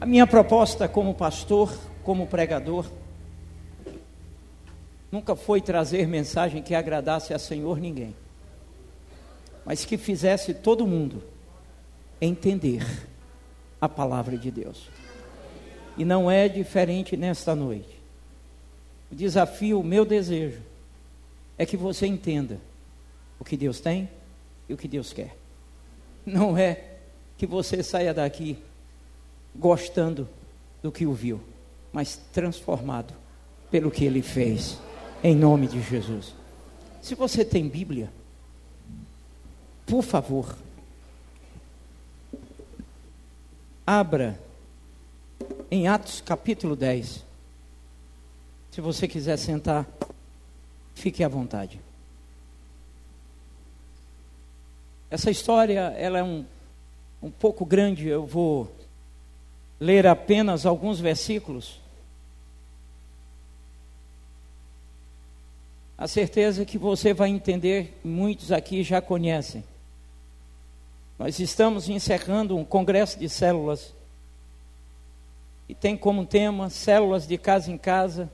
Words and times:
A 0.00 0.06
minha 0.06 0.26
proposta 0.28 0.88
como 0.88 1.12
pastor, 1.12 1.76
como 2.04 2.28
pregador, 2.28 2.86
nunca 5.10 5.34
foi 5.34 5.60
trazer 5.60 6.06
mensagem 6.06 6.62
que 6.62 6.72
agradasse 6.72 7.34
a 7.34 7.38
Senhor 7.38 7.80
ninguém, 7.80 8.14
mas 9.64 9.84
que 9.84 9.98
fizesse 9.98 10.54
todo 10.54 10.86
mundo 10.86 11.20
entender 12.20 12.86
a 13.80 13.88
palavra 13.88 14.38
de 14.38 14.52
Deus. 14.52 14.88
E 15.96 16.04
não 16.04 16.30
é 16.30 16.48
diferente 16.48 17.16
nesta 17.16 17.56
noite. 17.56 17.98
O 19.10 19.16
desafio, 19.16 19.80
o 19.80 19.84
meu 19.84 20.04
desejo, 20.04 20.60
é 21.58 21.66
que 21.66 21.76
você 21.76 22.06
entenda 22.06 22.60
o 23.40 23.44
que 23.44 23.56
Deus 23.56 23.80
tem 23.80 24.08
e 24.68 24.74
o 24.74 24.76
que 24.76 24.86
Deus 24.86 25.12
quer. 25.12 25.36
Não 26.24 26.56
é 26.56 26.84
que 27.36 27.46
você 27.46 27.82
saia 27.82 28.14
daqui 28.14 28.58
gostando 29.58 30.28
do 30.82 30.92
que 30.92 31.04
ouviu, 31.04 31.40
mas 31.92 32.20
transformado 32.32 33.12
pelo 33.70 33.90
que 33.90 34.04
ele 34.04 34.22
fez, 34.22 34.78
em 35.22 35.34
nome 35.34 35.66
de 35.66 35.82
Jesus. 35.82 36.34
Se 37.02 37.14
você 37.14 37.44
tem 37.44 37.68
Bíblia, 37.68 38.10
por 39.84 40.02
favor, 40.02 40.56
abra 43.86 44.38
em 45.70 45.88
Atos 45.88 46.20
capítulo 46.20 46.76
10. 46.76 47.24
Se 48.70 48.80
você 48.80 49.08
quiser 49.08 49.36
sentar, 49.38 49.86
fique 50.94 51.24
à 51.24 51.28
vontade. 51.28 51.80
Essa 55.10 55.30
história, 55.30 55.94
ela 55.96 56.18
é 56.18 56.22
um, 56.22 56.44
um 57.22 57.30
pouco 57.30 57.64
grande, 57.64 58.06
eu 58.06 58.26
vou 58.26 58.70
ler 59.80 60.06
apenas 60.06 60.66
alguns 60.66 61.00
versículos. 61.00 61.80
A 65.96 66.06
certeza 66.06 66.64
que 66.64 66.78
você 66.78 67.12
vai 67.12 67.28
entender, 67.28 67.98
muitos 68.04 68.52
aqui 68.52 68.82
já 68.82 69.00
conhecem. 69.00 69.64
Nós 71.18 71.40
estamos 71.40 71.88
encerrando 71.88 72.56
um 72.56 72.64
congresso 72.64 73.18
de 73.18 73.28
células 73.28 73.92
e 75.68 75.74
tem 75.74 75.96
como 75.96 76.24
tema 76.24 76.70
células 76.70 77.26
de 77.26 77.36
casa 77.36 77.70
em 77.70 77.76
casa, 77.76 78.30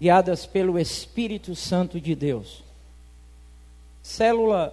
guiadas 0.00 0.46
pelo 0.46 0.78
Espírito 0.78 1.56
Santo 1.56 2.00
de 2.00 2.14
Deus. 2.14 2.62
Célula 4.02 4.72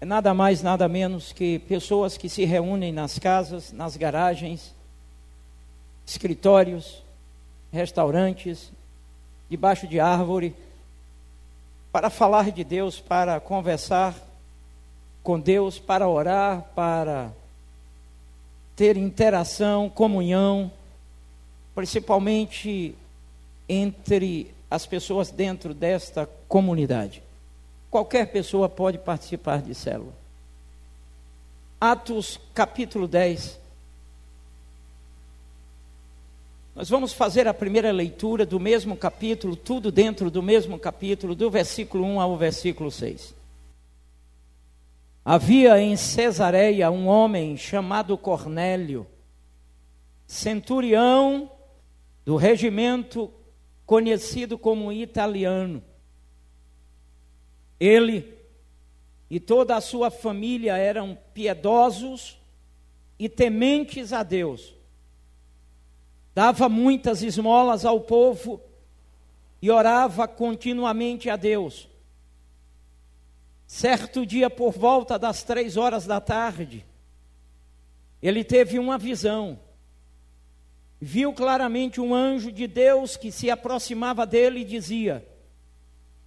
é 0.00 0.04
nada 0.04 0.34
mais, 0.34 0.62
nada 0.62 0.88
menos 0.88 1.32
que 1.32 1.58
pessoas 1.60 2.16
que 2.16 2.28
se 2.28 2.44
reúnem 2.44 2.92
nas 2.92 3.18
casas, 3.18 3.72
nas 3.72 3.96
garagens, 3.96 4.74
escritórios, 6.06 7.02
restaurantes, 7.72 8.70
debaixo 9.48 9.86
de 9.86 9.98
árvore, 9.98 10.54
para 11.90 12.10
falar 12.10 12.50
de 12.50 12.64
Deus, 12.64 13.00
para 13.00 13.40
conversar 13.40 14.14
com 15.22 15.40
Deus, 15.40 15.78
para 15.78 16.08
orar, 16.08 16.62
para 16.74 17.32
ter 18.76 18.96
interação, 18.96 19.88
comunhão, 19.88 20.70
principalmente 21.74 22.94
entre 23.68 24.52
as 24.70 24.84
pessoas 24.86 25.30
dentro 25.30 25.72
desta 25.72 26.28
comunidade. 26.48 27.23
Qualquer 27.94 28.26
pessoa 28.26 28.68
pode 28.68 28.98
participar 28.98 29.62
de 29.62 29.72
célula. 29.72 30.12
Atos 31.80 32.40
capítulo 32.52 33.06
10. 33.06 33.60
Nós 36.74 36.88
vamos 36.88 37.12
fazer 37.12 37.46
a 37.46 37.54
primeira 37.54 37.92
leitura 37.92 38.44
do 38.44 38.58
mesmo 38.58 38.96
capítulo, 38.96 39.54
tudo 39.54 39.92
dentro 39.92 40.28
do 40.28 40.42
mesmo 40.42 40.76
capítulo, 40.76 41.36
do 41.36 41.48
versículo 41.48 42.04
1 42.04 42.20
ao 42.20 42.36
versículo 42.36 42.90
6. 42.90 43.32
Havia 45.24 45.80
em 45.80 45.96
Cesareia 45.96 46.90
um 46.90 47.06
homem 47.06 47.56
chamado 47.56 48.18
Cornélio, 48.18 49.06
centurião 50.26 51.48
do 52.24 52.34
regimento 52.34 53.30
conhecido 53.86 54.58
como 54.58 54.92
italiano 54.92 55.80
ele 57.78 58.34
e 59.28 59.40
toda 59.40 59.76
a 59.76 59.80
sua 59.80 60.10
família 60.10 60.76
eram 60.76 61.18
piedosos 61.32 62.38
e 63.18 63.28
tementes 63.28 64.12
a 64.12 64.22
Deus. 64.22 64.74
Dava 66.34 66.68
muitas 66.68 67.22
esmolas 67.22 67.84
ao 67.84 68.00
povo 68.00 68.60
e 69.62 69.70
orava 69.70 70.26
continuamente 70.28 71.30
a 71.30 71.36
Deus. 71.36 71.88
Certo 73.66 74.26
dia, 74.26 74.50
por 74.50 74.72
volta 74.72 75.18
das 75.18 75.42
três 75.42 75.76
horas 75.76 76.06
da 76.06 76.20
tarde, 76.20 76.84
ele 78.22 78.44
teve 78.44 78.78
uma 78.78 78.98
visão. 78.98 79.58
Viu 81.00 81.32
claramente 81.32 82.00
um 82.00 82.14
anjo 82.14 82.52
de 82.52 82.66
Deus 82.66 83.16
que 83.16 83.32
se 83.32 83.50
aproximava 83.50 84.26
dele 84.26 84.60
e 84.60 84.64
dizia: 84.64 85.26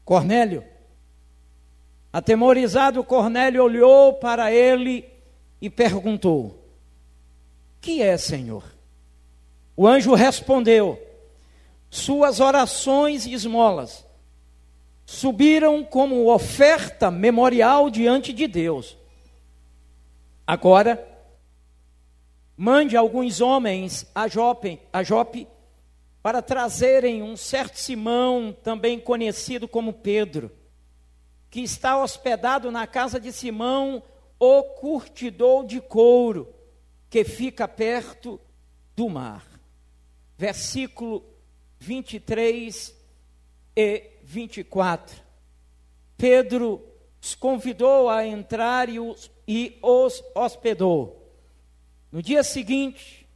Cornélio. 0.04 0.77
Atemorizado, 2.18 3.04
Cornélio 3.04 3.64
olhou 3.64 4.12
para 4.12 4.52
ele 4.52 5.08
e 5.62 5.70
perguntou: 5.70 6.68
Que 7.80 8.02
é, 8.02 8.18
Senhor? 8.18 8.64
O 9.76 9.86
anjo 9.86 10.16
respondeu: 10.16 11.00
Suas 11.92 12.40
orações 12.40 13.28
e 13.28 13.34
esmolas 13.34 14.04
subiram 15.06 15.84
como 15.84 16.34
oferta 16.34 17.12
memorial 17.12 17.88
diante 17.88 18.34
de 18.34 18.48
Deus. 18.48 18.98
Agora, 20.48 21.08
mande 22.58 22.98
alguns 22.98 23.42
homens 23.42 24.08
a 24.16 24.28
Jope, 24.28 24.80
a 24.92 25.04
Jope 25.04 25.48
para 26.24 26.42
trazerem 26.42 27.22
um 27.22 27.38
certo 27.38 27.78
Simão, 27.78 28.58
também 28.64 29.00
conhecido 29.00 29.68
como 29.68 29.94
Pedro 29.94 30.57
que 31.50 31.62
está 31.62 32.02
hospedado 32.02 32.72
na 32.72 32.86
casa 32.86 33.20
de 33.20 33.32
Simão, 33.32 34.04
o 34.40 34.64
curtidor 34.64 35.66
de 35.66 35.82
couro, 35.82 36.54
que 37.10 37.24
fica 37.24 37.68
perto 37.68 38.40
do 38.96 39.10
mar. 39.10 39.46
Versículo 40.38 41.24
23 41.80 42.96
e 43.76 44.12
24. 44.24 45.22
Pedro 46.18 46.84
os 47.22 47.36
convidou 47.36 48.10
a 48.10 48.26
entrar 48.26 48.90
e 48.90 49.00
os, 49.00 49.32
e 49.48 49.78
os 49.82 50.24
hospedou. 50.36 51.32
No 52.12 52.22
dia 52.22 52.44
seguinte, 52.44 53.28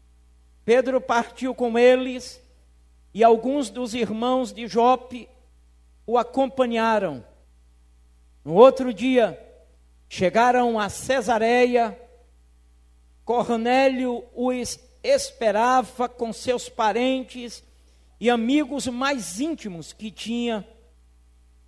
Pedro 0.63 1.01
partiu 1.01 1.53
com 1.53 1.77
eles 1.77 2.41
e 3.13 3.23
alguns 3.23 3.69
dos 3.69 3.93
irmãos 3.93 4.53
de 4.53 4.67
Jope 4.67 5.27
o 6.05 6.17
acompanharam 6.17 7.25
no 8.43 8.53
outro 8.55 8.93
dia, 8.93 9.39
chegaram 10.09 10.79
a 10.79 10.89
Cesareia, 10.89 11.99
Cornélio 13.23 14.25
os 14.35 14.79
esperava 15.03 16.07
com 16.07 16.31
seus 16.33 16.69
parentes 16.69 17.63
e 18.19 18.29
amigos 18.29 18.87
mais 18.87 19.39
íntimos 19.39 19.93
que 19.93 20.11
tinha 20.11 20.67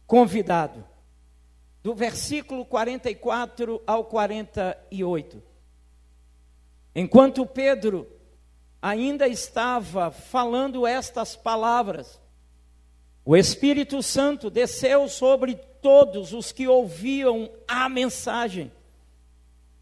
convidado. 0.05 0.85
Do 1.81 1.93
versículo 1.93 2.65
44 2.65 3.81
ao 3.85 4.05
48. 4.05 5.41
Enquanto 6.95 7.45
Pedro 7.45 8.07
ainda 8.81 9.27
estava 9.27 10.11
falando 10.11 10.85
estas 10.85 11.35
palavras, 11.35 12.19
o 13.25 13.35
Espírito 13.35 14.03
Santo 14.03 14.49
desceu 14.49 15.07
sobre 15.07 15.59
todos 15.83 16.33
os 16.33 16.51
que 16.51 16.67
ouviam 16.67 17.51
a 17.67 17.87
mensagem. 17.89 18.71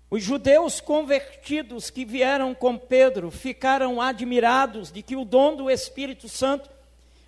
Os 0.09 0.21
judeus 0.21 0.81
convertidos 0.81 1.89
que 1.89 2.03
vieram 2.03 2.53
com 2.53 2.77
Pedro 2.77 3.31
ficaram 3.31 4.01
admirados 4.01 4.91
de 4.91 5.01
que 5.01 5.15
o 5.15 5.23
dom 5.23 5.55
do 5.55 5.69
Espírito 5.69 6.27
Santo 6.27 6.69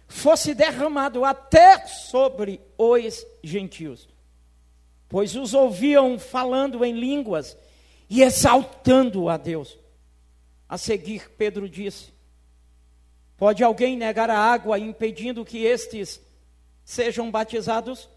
fosse 0.07 0.53
derramado 0.53 1.23
até 1.23 1.85
sobre 1.87 2.59
os 2.77 3.25
gentios, 3.41 4.09
pois 5.07 5.35
os 5.35 5.53
ouviam 5.53 6.19
falando 6.19 6.83
em 6.83 6.93
línguas 6.93 7.55
e 8.09 8.21
exaltando 8.21 9.29
a 9.29 9.37
Deus. 9.37 9.77
A 10.67 10.77
seguir, 10.77 11.29
Pedro 11.37 11.69
disse: 11.69 12.11
Pode 13.37 13.63
alguém 13.63 13.95
negar 13.95 14.29
a 14.29 14.37
água 14.37 14.77
impedindo 14.77 15.45
que 15.45 15.63
estes 15.63 16.19
sejam 16.83 17.31
batizados? 17.31 18.09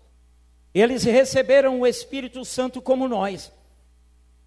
Eles 0.79 1.05
receberam 1.05 1.81
o 1.81 1.87
Espírito 1.87 2.45
Santo 2.45 2.83
como 2.83 3.09
nós. 3.09 3.51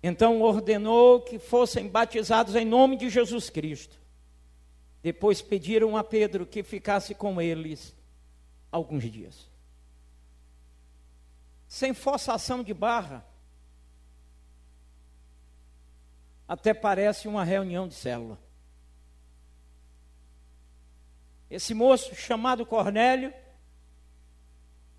Então 0.04 0.44
ordenou 0.44 1.22
que 1.22 1.40
fossem 1.40 1.88
batizados 1.88 2.56
em 2.56 2.64
nome 2.64 2.96
de 2.98 3.10
Jesus 3.10 3.50
Cristo. 3.50 4.00
Depois 5.02 5.42
pediram 5.42 5.98
a 5.98 6.04
Pedro 6.04 6.46
que 6.46 6.62
ficasse 6.62 7.16
com 7.16 7.42
eles 7.42 7.96
alguns 8.72 9.12
dias. 9.12 9.50
Sem 11.68 11.96
forçação 11.96 12.62
de 12.62 12.76
barra, 12.76 13.26
até 16.48 16.76
parece 16.76 17.28
uma 17.28 17.44
reunião 17.44 17.88
de 17.88 17.96
célula. 17.96 18.38
Esse 21.50 21.74
moço 21.74 22.14
chamado 22.14 22.68
Cornélio 22.68 23.34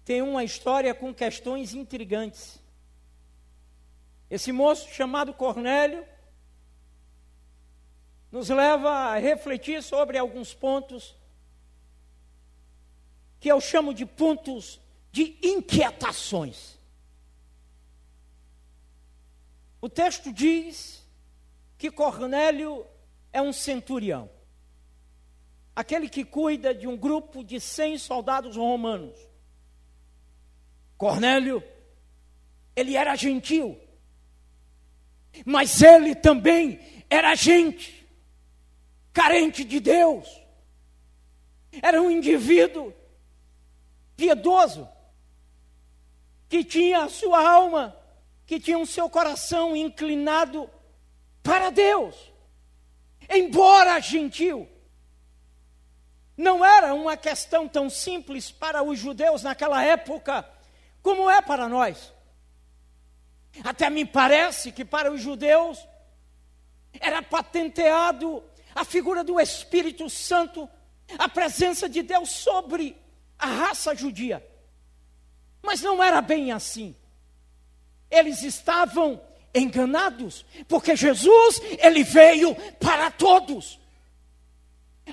tem 0.05 0.23
uma 0.23 0.43
história 0.44 0.94
com 0.94 1.14
questões 1.14 1.75
intrigantes. 1.75 2.61
Esse 4.29 4.52
moço 4.52 4.88
chamado 4.91 5.35
Cornélio 5.35 6.06
nos 8.31 8.49
leva 8.49 8.91
a 8.91 9.19
refletir 9.19 9.82
sobre 9.82 10.17
alguns 10.17 10.55
pontos 10.55 11.17
que 13.41 13.49
eu 13.49 13.61
chamo 13.61 13.93
de 13.93 14.06
pontos 14.06 14.81
de 15.11 15.37
inquietações. 15.43 16.79
O 19.81 19.88
texto 19.88 20.32
diz 20.32 21.02
que 21.79 21.91
Cornélio 21.91 22.87
é 23.32 23.41
um 23.41 23.52
centurião, 23.52 24.31
aquele 25.75 26.08
que 26.08 26.25
cuida 26.25 26.75
de 26.75 26.87
um 26.87 26.97
grupo 26.97 27.43
de 27.43 27.58
cem 27.58 27.97
soldados 27.97 28.56
romanos. 28.56 29.29
Cornélio, 31.00 31.64
ele 32.76 32.94
era 32.94 33.17
gentil, 33.17 33.81
mas 35.47 35.81
ele 35.81 36.14
também 36.14 36.79
era 37.08 37.35
gente, 37.35 38.06
carente 39.11 39.64
de 39.64 39.81
Deus. 39.81 40.29
Era 41.81 42.02
um 42.02 42.11
indivíduo 42.11 42.93
piedoso, 44.14 44.87
que 46.50 46.62
tinha 46.62 47.05
a 47.05 47.08
sua 47.08 47.50
alma, 47.50 47.97
que 48.44 48.61
tinha 48.61 48.79
o 48.79 48.85
seu 48.87 49.08
coração 49.08 49.75
inclinado 49.75 50.69
para 51.43 51.70
Deus. 51.70 52.14
Embora 53.26 53.99
gentil, 54.00 54.69
não 56.37 56.62
era 56.62 56.93
uma 56.93 57.17
questão 57.17 57.67
tão 57.67 57.88
simples 57.88 58.50
para 58.50 58.82
os 58.82 58.99
judeus 58.99 59.43
naquela 59.43 59.82
época 59.82 60.59
como 61.02 61.29
é 61.31 61.41
para 61.41 61.69
nós. 61.69 62.12
Até 63.64 63.91
me 63.91 64.05
parece 64.05 64.70
que 64.70 64.85
para 64.85 65.12
os 65.12 65.20
judeus 65.20 65.79
era 67.00 67.23
patenteado 67.23 68.43
a 68.75 68.85
figura 68.85 69.25
do 69.25 69.41
Espírito 69.41 70.08
Santo, 70.08 70.69
a 71.19 71.29
presença 71.29 71.88
de 71.88 72.02
Deus 72.02 72.31
sobre 72.31 72.97
a 73.38 73.47
raça 73.47 73.94
judia. 73.94 74.47
Mas 75.62 75.82
não 75.82 76.02
era 76.02 76.20
bem 76.20 76.52
assim. 76.52 76.94
Eles 78.11 78.43
estavam 78.43 79.20
enganados, 79.55 80.44
porque 80.69 80.94
Jesus, 80.94 81.61
ele 81.79 82.05
veio 82.05 82.55
para 82.79 83.11
todos. 83.11 83.79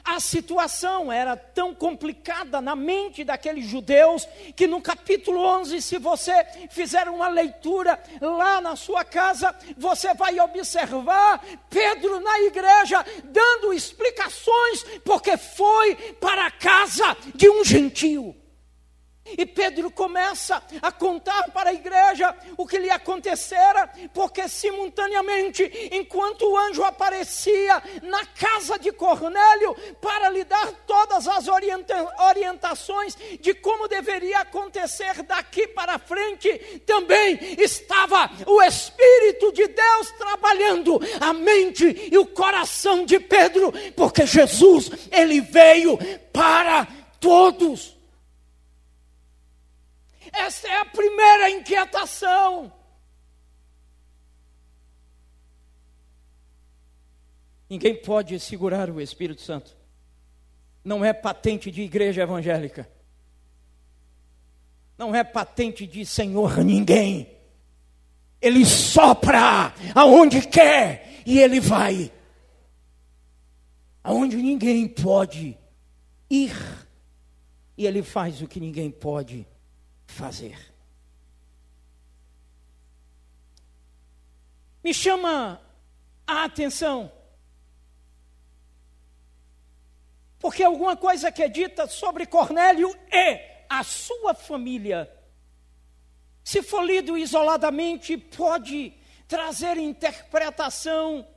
A 0.04 0.20
situação 0.20 1.12
era 1.12 1.36
tão 1.36 1.74
complicada 1.74 2.62
na 2.62 2.76
mente 2.76 3.24
daqueles 3.24 3.66
judeus 3.66 4.28
que 4.56 4.68
no 4.68 4.82
capítulo 4.82 5.40
11, 5.40 5.82
se 5.82 5.98
você 5.98 6.46
fizer 6.70 7.08
uma 7.08 7.28
leitura 7.28 8.02
lá 8.22 8.62
na 8.62 8.76
sua 8.76 9.04
casa, 9.04 9.56
você 9.78 10.14
vai 10.14 10.40
observar 10.40 11.44
Pedro 11.70 12.20
na 12.20 12.40
igreja 12.42 13.06
dando 13.26 13.74
explicações, 13.74 14.84
porque 15.04 15.38
foi 15.38 15.96
para 16.20 16.48
a 16.48 16.52
casa 16.52 17.16
de 17.34 17.50
um 17.50 17.64
gentio. 17.64 18.36
E 19.38 19.46
Pedro 19.46 19.90
começa 19.90 20.62
a 20.82 20.92
contar 20.92 21.52
para 21.52 21.72
a 21.72 21.74
igreja 21.74 22.36
o 22.56 22.66
que 22.66 22.78
lhe 22.78 22.90
acontecera, 22.90 23.90
porque 24.14 24.48
simultaneamente, 24.48 25.90
enquanto 25.92 26.44
o 26.44 26.58
anjo 26.58 26.84
aparecia 26.84 27.82
na 28.04 28.26
casa 28.26 28.78
de 28.78 28.92
Cornélio 28.92 29.76
para 30.02 30.30
lhe 30.30 30.44
dar 30.44 30.72
todas 30.86 31.28
as 31.28 31.48
orienta 31.48 31.96
orientações 32.30 33.18
de 33.40 33.54
como 33.54 33.88
deveria 33.88 34.40
acontecer 34.40 35.24
daqui 35.24 35.68
para 35.68 36.00
frente, 36.00 36.82
também 36.86 37.40
estava 37.58 38.30
o 38.46 38.62
Espírito 38.62 39.52
de 39.52 39.68
Deus 39.68 40.12
trabalhando 40.12 41.00
a 41.20 41.34
mente 41.34 42.10
e 42.12 42.18
o 42.18 42.26
coração 42.26 43.06
de 43.06 43.20
Pedro, 43.20 43.74
porque 43.96 44.26
Jesus, 44.26 44.92
ele 45.12 45.42
veio 45.42 45.98
para 46.32 46.88
todos. 47.20 47.97
Essa 50.32 50.68
é 50.68 50.80
a 50.80 50.86
primeira 50.86 51.50
inquietação. 51.50 52.72
Ninguém 57.70 57.96
pode 57.96 58.40
segurar 58.40 58.90
o 58.90 59.02
Espírito 59.02 59.42
Santo. 59.42 59.76
Não 60.84 61.04
é 61.04 61.12
patente 61.12 61.70
de 61.70 61.82
igreja 61.82 62.22
evangélica. 62.24 62.90
Não 64.98 65.14
é 65.14 65.24
patente 65.24 65.86
de 65.86 66.06
Senhor 66.06 66.64
ninguém. 66.64 67.30
Ele 68.42 68.66
sopra 68.66 69.74
aonde 69.94 70.42
quer 70.48 71.22
e 71.26 71.40
ele 71.40 71.60
vai. 71.60 72.12
Aonde 74.02 74.38
ninguém 74.38 74.88
pode 74.88 75.58
ir. 76.30 76.56
E 77.78 77.86
ele 77.86 78.02
faz 78.02 78.42
o 78.42 78.48
que 78.48 78.60
ninguém 78.60 78.90
pode 78.90 79.46
fazer. 80.08 80.74
Me 84.84 84.94
chama 84.94 85.62
a 86.26 86.46
atenção, 86.46 87.12
porque 90.40 90.64
alguma 90.64 90.96
coisa 90.96 91.32
que 91.32 91.44
é 91.44 91.50
dita 91.50 91.88
sobre 91.88 92.26
Cornélio 92.26 92.90
e 93.12 93.66
a 93.70 93.84
sua 93.84 94.34
família, 94.34 95.12
se 96.44 96.64
for 96.64 96.82
lido 96.84 97.18
isoladamente, 97.18 98.18
pode 98.18 98.94
trazer 99.28 99.78
interpretação 99.78 101.28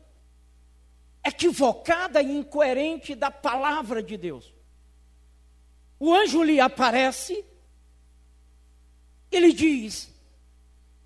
equivocada 1.24 2.22
e 2.22 2.30
incoerente 2.30 3.14
da 3.14 3.30
palavra 3.30 4.02
de 4.02 4.16
Deus. 4.16 4.54
O 5.98 6.14
anjo 6.14 6.42
lhe 6.42 6.60
aparece 6.60 7.44
ele 9.30 9.52
diz: 9.52 10.10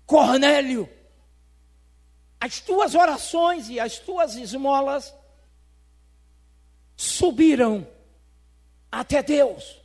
Cornélio, 0.05 0.89
as 2.39 2.59
tuas 2.59 2.95
orações 2.95 3.69
e 3.69 3.79
as 3.79 3.99
tuas 3.99 4.35
esmolas 4.35 5.13
subiram 6.95 7.87
até 8.91 9.21
Deus. 9.21 9.81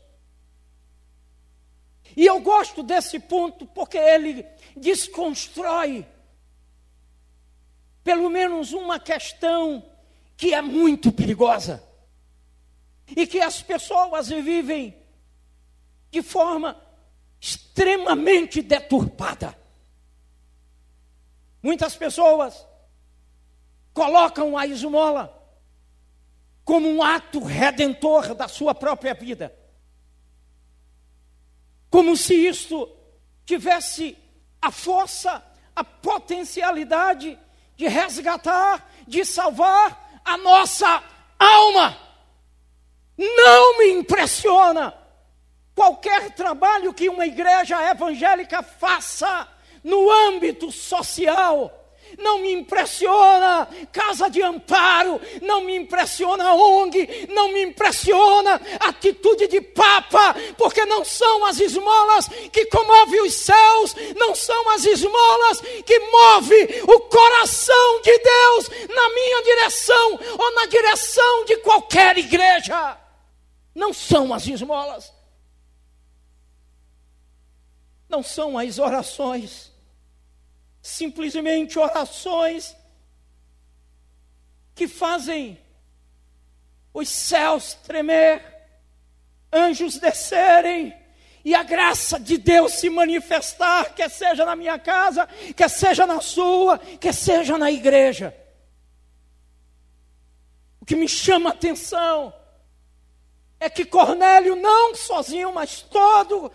E 2.17 2.27
eu 2.27 2.41
gosto 2.41 2.83
desse 2.83 3.19
ponto 3.19 3.67
porque 3.67 3.97
ele 3.97 4.45
desconstrói 4.77 6.07
pelo 8.03 8.29
menos 8.29 8.73
uma 8.73 8.99
questão 8.99 9.85
que 10.37 10.55
é 10.55 10.63
muito 10.63 11.13
perigosa 11.13 11.83
e 13.15 13.27
que 13.27 13.41
as 13.41 13.63
pessoas 13.63 14.29
vivem 14.29 14.97
de 16.11 16.23
forma 16.23 16.81
extremamente 17.41 18.61
deturpada. 18.61 19.59
Muitas 21.63 21.97
pessoas 21.97 22.67
colocam 23.93 24.57
a 24.57 24.67
esmola 24.67 25.37
como 26.65 26.89
um 26.89 27.03
ato 27.03 27.41
redentor 27.41 28.35
da 28.35 28.47
sua 28.47 28.75
própria 28.75 29.15
vida. 29.15 29.55
Como 31.89 32.17
se 32.17 32.35
isto 32.35 32.89
tivesse 33.45 34.17
a 34.63 34.71
força, 34.71 35.43
a 35.75 35.83
potencialidade 35.83 37.39
de 37.77 37.89
resgatar, 37.89 38.89
de 39.07 39.25
salvar 39.25 40.21
a 40.25 40.37
nossa 40.37 41.03
alma. 41.39 41.99
Não 43.17 43.79
me 43.79 43.93
impressiona 43.93 45.00
qualquer 45.81 46.33
trabalho 46.33 46.93
que 46.93 47.09
uma 47.09 47.27
igreja 47.27 47.83
evangélica 47.91 48.63
faça 48.63 49.49
no 49.83 50.11
âmbito 50.11 50.71
social, 50.71 51.73
não 52.19 52.41
me 52.41 52.53
impressiona 52.53 53.67
casa 53.91 54.29
de 54.29 54.43
amparo, 54.43 55.19
não 55.41 55.63
me 55.63 55.75
impressiona 55.75 56.53
ONG, 56.53 57.29
não 57.31 57.51
me 57.51 57.63
impressiona 57.63 58.61
atitude 58.79 59.47
de 59.47 59.63
papa, 59.63 60.37
porque 60.59 60.85
não 60.85 61.03
são 61.03 61.47
as 61.47 61.59
esmolas 61.59 62.29
que 62.53 62.67
comovem 62.67 63.23
os 63.23 63.33
céus, 63.33 63.97
não 64.17 64.35
são 64.35 64.69
as 64.73 64.85
esmolas 64.85 65.63
que 65.87 65.99
move 65.99 66.83
o 66.89 67.01
coração 67.01 68.03
de 68.03 68.19
Deus 68.19 68.69
na 68.95 69.09
minha 69.15 69.43
direção 69.45 70.21
ou 70.39 70.55
na 70.57 70.67
direção 70.67 71.45
de 71.47 71.57
qualquer 71.57 72.19
igreja. 72.19 72.99
Não 73.75 73.95
são 73.95 74.35
as 74.35 74.47
esmolas. 74.47 75.20
Não 78.11 78.23
são 78.23 78.59
as 78.59 78.79
orações 78.79 79.71
simplesmente 80.83 81.79
orações 81.79 82.75
que 84.75 84.89
fazem 84.89 85.61
os 86.93 87.09
céus 87.09 87.75
tremer, 87.75 88.43
anjos 89.53 89.99
descerem 89.99 90.97
e 91.45 91.55
a 91.55 91.63
graça 91.63 92.19
de 92.19 92.37
Deus 92.37 92.75
se 92.75 92.91
manifestar, 92.91 93.95
quer 93.95 94.11
seja 94.11 94.45
na 94.45 94.57
minha 94.57 94.79
casa, 94.79 95.27
quer 95.57 95.71
seja 95.71 96.07
na 96.07 96.21
sua, 96.21 96.79
quer 96.79 97.15
seja 97.15 97.57
na 97.57 97.71
igreja. 97.71 98.37
O 100.81 100.85
que 100.85 100.97
me 100.97 101.09
chama 101.09 101.51
a 101.51 101.53
atenção 101.53 102.35
é 103.61 103.71
que 103.71 103.85
Cornélio 103.85 104.57
não 104.57 104.95
sozinho, 104.95 105.53
mas 105.53 105.83
todo 105.83 106.51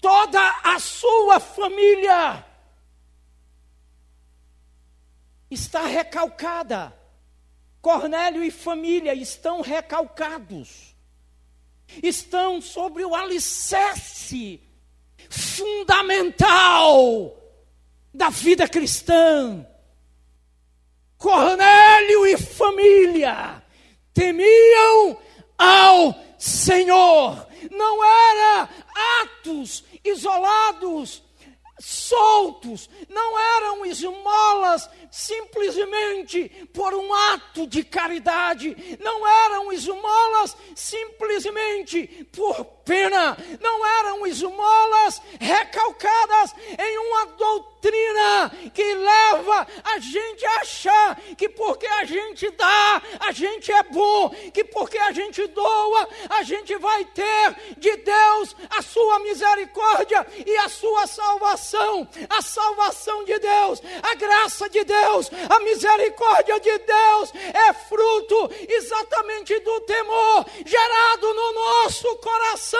toda 0.00 0.40
a 0.62 0.78
sua 0.78 1.38
família 1.38 2.44
está 5.50 5.86
recalcada. 5.86 6.98
Cornélio 7.82 8.44
e 8.44 8.50
família 8.50 9.14
estão 9.14 9.60
recalcados. 9.60 10.94
Estão 12.02 12.60
sobre 12.60 13.04
o 13.04 13.14
alicerce 13.14 14.60
fundamental 15.28 16.46
da 18.12 18.30
vida 18.30 18.68
cristã. 18.68 19.66
Cornélio 21.16 22.26
e 22.26 22.36
família 22.36 23.62
temiam 24.14 25.18
ao 25.58 26.14
Senhor. 26.38 27.46
Não 27.70 28.04
era 28.04 28.68
atos 29.22 29.84
isolados, 30.04 31.22
soltos, 31.80 32.90
não 33.08 33.38
eram 33.38 33.86
esmolas 33.86 34.88
simplesmente 35.10 36.48
por 36.72 36.94
um 36.94 37.12
ato 37.12 37.66
de 37.66 37.82
caridade, 37.82 38.76
não 39.00 39.26
eram 39.26 39.72
esmolas 39.72 40.56
simplesmente 40.74 42.28
por 42.32 42.64
pena, 42.90 43.36
não 43.60 43.86
eram 43.86 44.26
esmolas 44.26 45.22
recalcadas 45.38 46.52
em 46.76 46.98
uma 46.98 47.26
doutrina 47.26 48.50
que 48.74 48.94
leva 48.94 49.66
a 49.84 49.98
gente 50.00 50.44
a 50.44 50.56
achar 50.56 51.20
que 51.38 51.48
porque 51.48 51.86
a 51.86 52.04
gente 52.04 52.50
dá, 52.50 53.00
a 53.20 53.30
gente 53.30 53.70
é 53.70 53.82
bom, 53.84 54.30
que 54.52 54.64
porque 54.64 54.98
a 54.98 55.12
gente 55.12 55.46
doa, 55.46 56.08
a 56.30 56.42
gente 56.42 56.76
vai 56.78 57.04
ter 57.04 57.54
de 57.78 57.96
Deus 57.96 58.56
a 58.70 58.82
sua 58.82 59.20
misericórdia 59.20 60.26
e 60.44 60.56
a 60.58 60.68
sua 60.68 61.06
salvação, 61.06 62.08
a 62.28 62.42
salvação 62.42 63.24
de 63.24 63.38
Deus, 63.38 63.80
a 64.02 64.14
graça 64.16 64.68
de 64.68 64.82
Deus, 64.82 65.30
a 65.48 65.60
misericórdia 65.60 66.58
de 66.58 66.78
Deus 66.78 67.32
é 67.54 67.72
fruto 67.72 68.50
exatamente 68.68 69.58
do 69.60 69.80
temor 69.82 70.44
gerado 70.66 71.34
no 71.34 71.52
nosso 71.52 72.16
coração, 72.16 72.79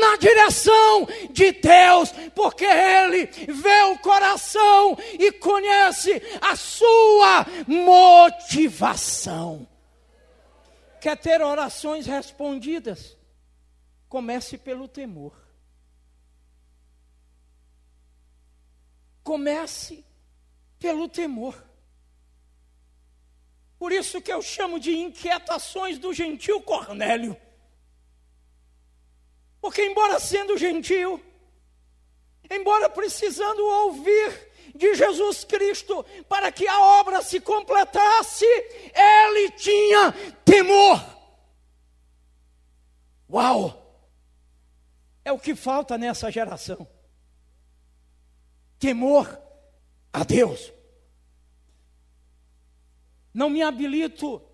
na 0.00 0.16
direção 0.16 1.06
de 1.30 1.52
Deus, 1.52 2.12
porque 2.34 2.64
Ele 2.64 3.26
vê 3.26 3.82
o 3.92 3.98
coração 3.98 4.96
e 5.18 5.30
conhece 5.32 6.22
a 6.40 6.56
sua 6.56 7.46
motivação. 7.66 9.66
Quer 11.00 11.16
ter 11.16 11.42
orações 11.42 12.06
respondidas? 12.06 13.16
Comece 14.08 14.56
pelo 14.56 14.88
temor. 14.88 15.34
Comece 19.22 20.04
pelo 20.78 21.08
temor. 21.08 21.62
Por 23.78 23.92
isso 23.92 24.22
que 24.22 24.32
eu 24.32 24.40
chamo 24.40 24.80
de 24.80 24.96
inquietações 24.96 25.98
do 25.98 26.12
gentil 26.12 26.62
Cornélio. 26.62 27.36
Porque, 29.64 29.82
embora 29.82 30.20
sendo 30.20 30.58
gentil, 30.58 31.18
embora 32.50 32.90
precisando 32.90 33.64
ouvir 33.64 34.52
de 34.74 34.94
Jesus 34.94 35.42
Cristo 35.42 36.04
para 36.28 36.52
que 36.52 36.68
a 36.68 36.78
obra 37.00 37.22
se 37.22 37.40
completasse, 37.40 38.44
ele 38.44 39.50
tinha 39.52 40.12
temor. 40.44 41.02
Uau! 43.26 44.06
É 45.24 45.32
o 45.32 45.38
que 45.38 45.54
falta 45.54 45.96
nessa 45.96 46.30
geração. 46.30 46.86
Temor 48.78 49.40
a 50.12 50.24
Deus. 50.24 50.74
Não 53.32 53.48
me 53.48 53.62
habilito 53.62 54.46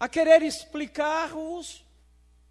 a 0.00 0.08
querer 0.08 0.42
explicar-os 0.42 1.86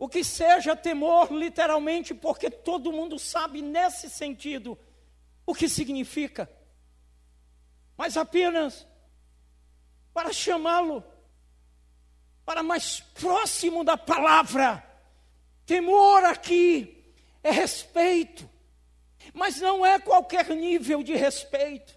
o 0.01 0.09
que 0.09 0.23
seja 0.23 0.75
temor, 0.75 1.31
literalmente, 1.31 2.11
porque 2.11 2.49
todo 2.49 2.91
mundo 2.91 3.19
sabe 3.19 3.61
nesse 3.61 4.09
sentido 4.09 4.75
o 5.45 5.53
que 5.53 5.69
significa. 5.69 6.51
Mas 7.95 8.17
apenas 8.17 8.87
para 10.11 10.33
chamá-lo 10.33 11.03
para 12.43 12.63
mais 12.63 12.99
próximo 12.99 13.83
da 13.83 13.95
palavra. 13.95 14.83
Temor 15.67 16.25
aqui 16.25 17.13
é 17.43 17.51
respeito, 17.51 18.49
mas 19.35 19.61
não 19.61 19.85
é 19.85 19.99
qualquer 19.99 20.49
nível 20.49 21.03
de 21.03 21.15
respeito. 21.15 21.95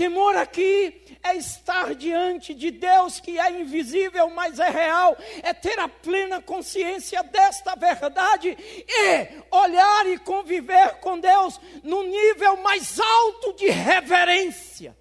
Temor 0.00 0.34
aqui 0.34 1.18
é 1.22 1.36
estar 1.36 1.94
diante 1.94 2.54
de 2.54 2.70
Deus 2.70 3.20
que 3.20 3.38
é 3.38 3.60
invisível, 3.60 4.30
mas 4.30 4.58
é 4.58 4.70
real, 4.70 5.14
é 5.42 5.52
ter 5.52 5.78
a 5.78 5.88
plena 5.88 6.40
consciência 6.40 7.22
desta 7.22 7.76
verdade 7.76 8.56
e 8.58 9.54
olhar 9.54 10.06
e 10.06 10.16
conviver 10.16 11.00
com 11.00 11.20
Deus 11.20 11.60
no 11.82 12.02
nível 12.02 12.56
mais 12.62 12.98
alto 12.98 13.52
de 13.52 13.68
reverência. 13.68 14.96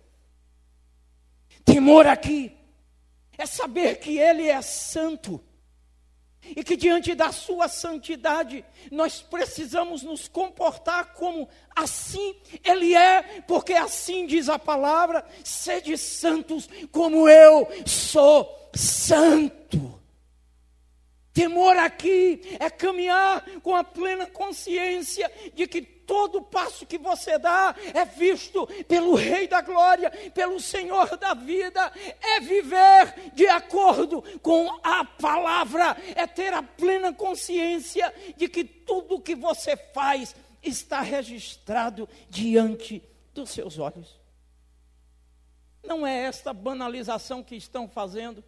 Temor 1.64 2.06
aqui 2.06 2.52
é 3.38 3.46
saber 3.46 4.00
que 4.00 4.20
Ele 4.20 4.50
é 4.50 4.62
santo 4.62 5.42
e 6.44 6.64
que 6.64 6.76
diante 6.76 7.14
da 7.14 7.32
sua 7.32 7.68
santidade 7.68 8.64
nós 8.92 9.22
precisamos 9.22 10.04
nos 10.04 10.28
comportar 10.28 11.14
como 11.14 11.48
assim 11.76 12.36
ele 12.64 12.96
é, 12.96 13.42
porque 13.48 13.74
assim 13.74 14.26
diz 14.26 14.50
a 14.50 14.58
palavra: 14.58 15.26
sede 15.44 15.98
santos 15.98 16.70
como 16.92 17.28
eu 17.28 17.68
sou 17.86 18.70
santo. 18.74 19.99
Temor 21.40 21.78
aqui 21.78 22.42
é 22.60 22.70
caminhar 22.70 23.46
com 23.62 23.74
a 23.74 23.82
plena 23.82 24.26
consciência 24.28 25.32
de 25.54 25.66
que 25.68 25.82
todo 25.82 26.42
passo 26.42 26.86
que 26.86 26.98
você 26.98 27.40
dá 27.40 27.74
é 27.94 28.04
visto 28.04 28.68
pelo 28.90 29.16
Rei 29.16 29.48
da 29.48 29.62
Glória, 29.62 30.12
pelo 30.34 30.60
Senhor 30.60 31.16
da 31.16 31.34
vida, 31.34 31.94
é 32.22 32.42
viver 32.42 33.32
de 33.34 33.48
acordo 33.48 34.22
com 34.42 34.70
a 34.84 35.06
palavra, 35.06 35.96
é 36.14 36.28
ter 36.28 36.54
a 36.54 36.62
plena 36.62 37.14
consciência 37.14 38.14
de 38.36 38.50
que 38.50 38.66
tudo 38.66 39.22
que 39.22 39.34
você 39.34 39.78
faz 39.78 40.36
está 40.62 41.00
registrado 41.00 42.10
diante 42.30 43.02
dos 43.34 43.52
seus 43.52 43.80
olhos. 43.80 44.20
Não 45.82 46.06
é 46.06 46.18
esta 46.24 46.52
banalização 46.52 47.42
que 47.42 47.56
estão 47.56 47.88
fazendo. 47.88 48.44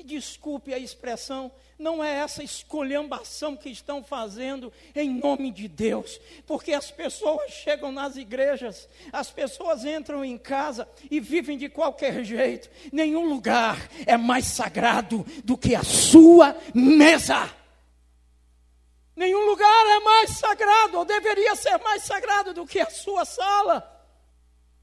E 0.00 0.02
desculpe 0.02 0.72
a 0.72 0.78
expressão, 0.78 1.52
não 1.78 2.02
é 2.02 2.20
essa 2.20 2.42
escolhambação 2.42 3.54
que 3.54 3.68
estão 3.68 4.02
fazendo 4.02 4.72
em 4.96 5.10
nome 5.10 5.50
de 5.50 5.68
Deus, 5.68 6.18
porque 6.46 6.72
as 6.72 6.90
pessoas 6.90 7.50
chegam 7.50 7.92
nas 7.92 8.16
igrejas, 8.16 8.88
as 9.12 9.30
pessoas 9.30 9.84
entram 9.84 10.24
em 10.24 10.38
casa 10.38 10.88
e 11.10 11.20
vivem 11.20 11.58
de 11.58 11.68
qualquer 11.68 12.24
jeito. 12.24 12.70
Nenhum 12.90 13.28
lugar 13.28 13.76
é 14.06 14.16
mais 14.16 14.46
sagrado 14.46 15.22
do 15.44 15.54
que 15.54 15.74
a 15.74 15.82
sua 15.82 16.56
mesa. 16.74 17.54
Nenhum 19.14 19.44
lugar 19.50 19.86
é 19.98 20.00
mais 20.00 20.30
sagrado, 20.30 20.96
ou 20.96 21.04
deveria 21.04 21.54
ser 21.56 21.76
mais 21.80 22.04
sagrado 22.04 22.54
do 22.54 22.66
que 22.66 22.80
a 22.80 22.88
sua 22.88 23.26
sala. 23.26 23.99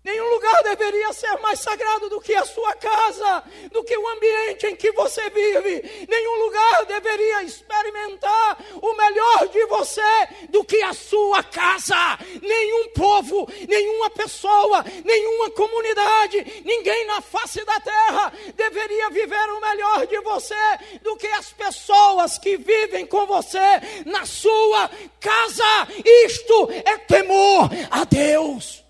Nenhum 0.08 0.30
lugar 0.30 0.64
deveria 0.64 1.12
ser 1.12 1.38
mais 1.40 1.60
sagrado 1.60 2.08
do 2.08 2.22
que 2.22 2.34
a 2.34 2.46
sua 2.46 2.74
casa, 2.76 3.44
do 3.74 3.84
que 3.84 3.98
o 3.98 4.08
ambiente 4.08 4.66
em 4.66 4.74
que 4.74 4.90
você 4.94 5.30
vive. 5.30 6.08
Nenhum 6.08 6.46
lugar 6.46 6.86
deveria 6.86 7.44
experimentar 7.44 8.58
o 8.82 8.96
melhor 8.96 9.50
de 9.50 9.66
você 9.66 10.28
do 10.48 10.64
que 10.64 10.82
a 10.82 10.94
sua 10.94 11.44
casa. 11.44 12.18
Nenhum 12.42 12.88
povo, 12.92 13.50
nenhuma 13.68 14.10
pessoa, 14.12 14.86
nenhuma 15.04 15.50
comunidade, 15.50 16.64
ninguém 16.64 17.06
na 17.06 17.20
face 17.20 17.66
da 17.66 17.78
terra 17.82 18.32
deveria 18.56 19.10
viver 19.10 19.50
o 19.50 19.60
melhor 19.60 20.08
de 20.08 20.22
você 20.22 20.56
do 21.02 21.18
que 21.18 21.28
as 21.28 21.52
pessoas 21.52 22.38
que 22.38 22.56
vivem 22.56 23.06
com 23.06 23.26
você 23.26 23.60
na 24.06 24.26
sua 24.26 24.90
casa. 25.20 25.86
Isto 26.24 26.70
é 26.86 26.98
temor 26.98 27.70
a 27.92 28.06
Deus. 28.06 28.87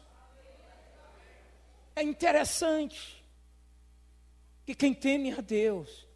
É 1.97 2.03
interessante 2.03 3.25
que 4.63 4.75
quem 4.75 4.93
teme 4.93 5.33
a 5.33 5.41
Deus, 5.41 6.07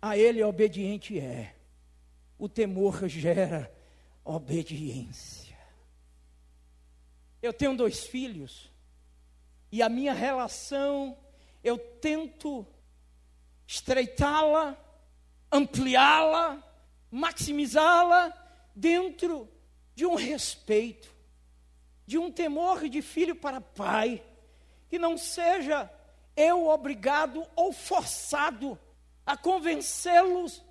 a 0.00 0.16
Ele 0.16 0.42
obediente 0.42 1.20
é. 1.20 1.54
O 2.38 2.48
temor 2.48 3.06
gera 3.06 3.70
obediência. 4.24 5.54
Eu 7.42 7.52
tenho 7.52 7.76
dois 7.76 8.04
filhos 8.04 8.72
e 9.70 9.82
a 9.82 9.88
minha 9.90 10.14
relação, 10.14 11.14
eu 11.62 11.76
tento 11.76 12.66
estreitá-la, 13.66 14.82
ampliá-la, 15.52 16.64
maximizá-la 17.10 18.32
dentro 18.74 19.46
de 19.94 20.06
um 20.06 20.14
respeito, 20.14 21.14
de 22.06 22.16
um 22.16 22.32
temor 22.32 22.88
de 22.88 23.02
filho 23.02 23.36
para 23.36 23.60
pai 23.60 24.24
que 24.88 24.98
não 24.98 25.16
seja 25.16 25.90
eu 26.36 26.68
obrigado 26.68 27.46
ou 27.54 27.72
forçado 27.72 28.78
a 29.24 29.36
convencê-los 29.36 30.62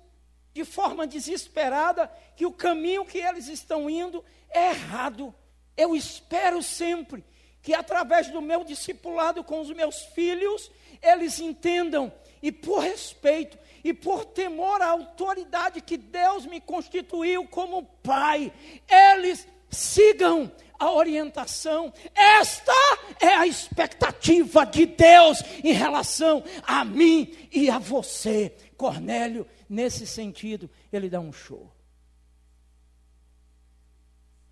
de 0.54 0.64
forma 0.64 1.06
desesperada 1.06 2.10
que 2.34 2.46
o 2.46 2.52
caminho 2.52 3.04
que 3.04 3.18
eles 3.18 3.48
estão 3.48 3.90
indo 3.90 4.24
é 4.48 4.70
errado. 4.70 5.34
Eu 5.76 5.94
espero 5.94 6.62
sempre 6.62 7.24
que 7.60 7.74
através 7.74 8.28
do 8.28 8.40
meu 8.40 8.64
discipulado 8.64 9.42
com 9.42 9.60
os 9.60 9.70
meus 9.70 9.98
filhos, 10.14 10.70
eles 11.02 11.40
entendam 11.40 12.12
e 12.40 12.52
por 12.52 12.78
respeito 12.78 13.58
e 13.82 13.92
por 13.92 14.24
temor 14.24 14.80
à 14.80 14.86
autoridade 14.86 15.80
que 15.80 15.96
Deus 15.96 16.46
me 16.46 16.60
constituiu 16.60 17.46
como 17.48 17.82
pai, 18.02 18.52
eles 18.88 19.46
sigam 19.68 20.50
a 20.78 20.90
orientação. 20.90 21.92
Esta 22.14 22.72
é 23.20 23.28
a 23.28 23.46
expectativa 23.46 24.64
de 24.64 24.86
Deus 24.86 25.42
em 25.62 25.72
relação 25.72 26.42
a 26.66 26.84
mim 26.84 27.48
e 27.52 27.70
a 27.70 27.78
você. 27.78 28.54
Cornélio, 28.76 29.46
nesse 29.68 30.06
sentido, 30.06 30.70
ele 30.92 31.08
dá 31.08 31.20
um 31.20 31.32
show. 31.32 31.72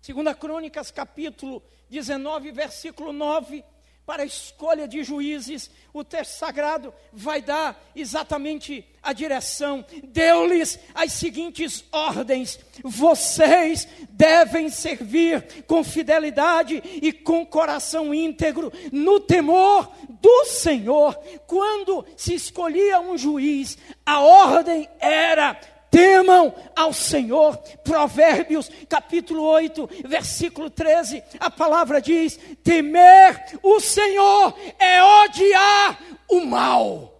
Segunda 0.01 0.35
Crônicas, 0.35 0.91
capítulo 0.91 1.63
19, 1.89 2.51
versículo 2.51 3.11
9 3.11 3.63
para 4.05 4.23
a 4.23 4.25
escolha 4.25 4.87
de 4.87 5.03
juízes, 5.03 5.69
o 5.91 6.03
texto 6.03 6.37
sagrado 6.37 6.93
vai 7.11 7.41
dar 7.41 7.89
exatamente 7.95 8.85
a 9.01 9.13
direção. 9.13 9.83
Deu-lhes 10.03 10.79
as 10.93 11.13
seguintes 11.13 11.83
ordens: 11.91 12.59
vocês 12.83 13.87
devem 14.09 14.69
servir 14.69 15.63
com 15.65 15.83
fidelidade 15.83 16.81
e 17.01 17.11
com 17.11 17.45
coração 17.45 18.13
íntegro, 18.13 18.71
no 18.91 19.19
temor 19.19 19.91
do 20.07 20.45
Senhor. 20.45 21.15
Quando 21.47 22.05
se 22.15 22.35
escolhia 22.35 22.99
um 22.99 23.17
juiz, 23.17 23.77
a 24.05 24.19
ordem 24.19 24.87
era 24.99 25.59
temam 25.95 26.53
ao 26.75 26.91
Senhor. 26.91 27.57
Provérbios 27.81 28.69
capítulo 28.89 29.43
8, 29.43 29.89
versículo 30.05 30.69
13, 30.69 31.23
a 31.39 31.49
palavra 31.49 32.01
diz: 32.01 32.37
temer 32.61 33.57
o 33.63 33.79
Senhor 33.79 34.53
é 34.77 35.01
odiar 35.01 35.97
o 36.27 36.41
mal. 36.41 37.13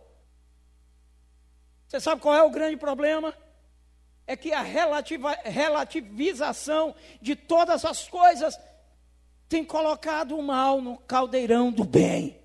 Você 1.88 2.02
sabe 2.02 2.22
qual 2.22 2.36
é 2.36 2.44
o 2.44 2.50
grande 2.50 2.76
problema? 2.76 3.34
É 4.28 4.36
que 4.36 4.52
a 4.52 4.62
relativa, 4.62 5.38
relativização 5.46 6.94
de 7.22 7.34
todas 7.34 7.86
as 7.86 8.10
coisas 8.10 8.60
tem 9.48 9.64
colocado 9.64 10.38
o 10.38 10.44
mal 10.44 10.82
no 10.82 10.98
caldeirão 10.98 11.72
do 11.72 11.86
bem. 11.86 12.45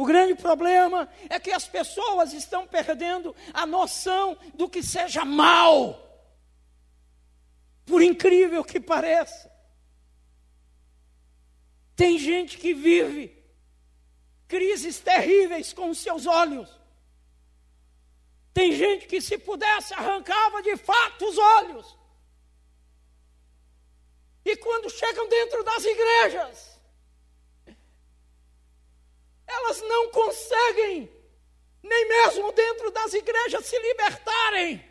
O 0.00 0.06
grande 0.06 0.34
problema 0.34 1.06
é 1.28 1.38
que 1.38 1.52
as 1.52 1.68
pessoas 1.68 2.32
estão 2.32 2.66
perdendo 2.66 3.36
a 3.52 3.66
noção 3.66 4.34
do 4.54 4.66
que 4.66 4.82
seja 4.82 5.26
mal. 5.26 6.26
Por 7.84 8.00
incrível 8.00 8.64
que 8.64 8.80
pareça. 8.80 9.52
Tem 11.94 12.18
gente 12.18 12.56
que 12.56 12.72
vive 12.72 13.44
crises 14.48 14.98
terríveis 15.00 15.74
com 15.74 15.90
os 15.90 15.98
seus 15.98 16.24
olhos. 16.26 16.70
Tem 18.54 18.72
gente 18.72 19.06
que, 19.06 19.20
se 19.20 19.36
pudesse, 19.36 19.92
arrancava 19.92 20.62
de 20.62 20.78
fato 20.78 21.26
os 21.26 21.36
olhos. 21.36 21.98
E 24.46 24.56
quando 24.56 24.88
chegam 24.88 25.28
dentro 25.28 25.62
das 25.62 25.84
igrejas, 25.84 26.69
elas 29.50 29.82
não 29.82 30.10
conseguem, 30.10 31.10
nem 31.82 32.08
mesmo 32.08 32.52
dentro 32.52 32.90
das 32.90 33.12
igrejas, 33.12 33.66
se 33.66 33.78
libertarem, 33.78 34.84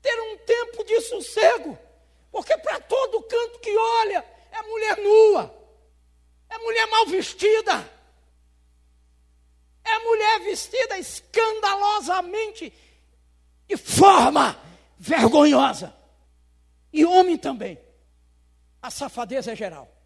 ter 0.00 0.20
um 0.20 0.38
tempo 0.38 0.84
de 0.84 1.00
sossego, 1.02 1.78
porque 2.30 2.56
para 2.58 2.80
todo 2.80 3.22
canto 3.22 3.60
que 3.60 3.76
olha 3.76 4.24
é 4.50 4.62
mulher 4.62 4.98
nua, 4.98 5.54
é 6.48 6.58
mulher 6.58 6.86
mal 6.86 7.06
vestida, 7.06 7.88
é 9.84 9.98
mulher 10.00 10.40
vestida 10.40 10.98
escandalosamente, 10.98 12.72
de 13.68 13.76
forma 13.76 14.58
vergonhosa, 14.98 15.94
e 16.92 17.04
homem 17.04 17.38
também. 17.38 17.78
A 18.80 18.90
safadeza 18.90 19.52
é 19.52 19.56
geral. 19.56 20.01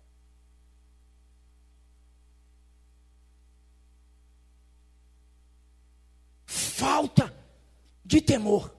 Falta 6.76 7.34
de 8.04 8.20
temor. 8.20 8.70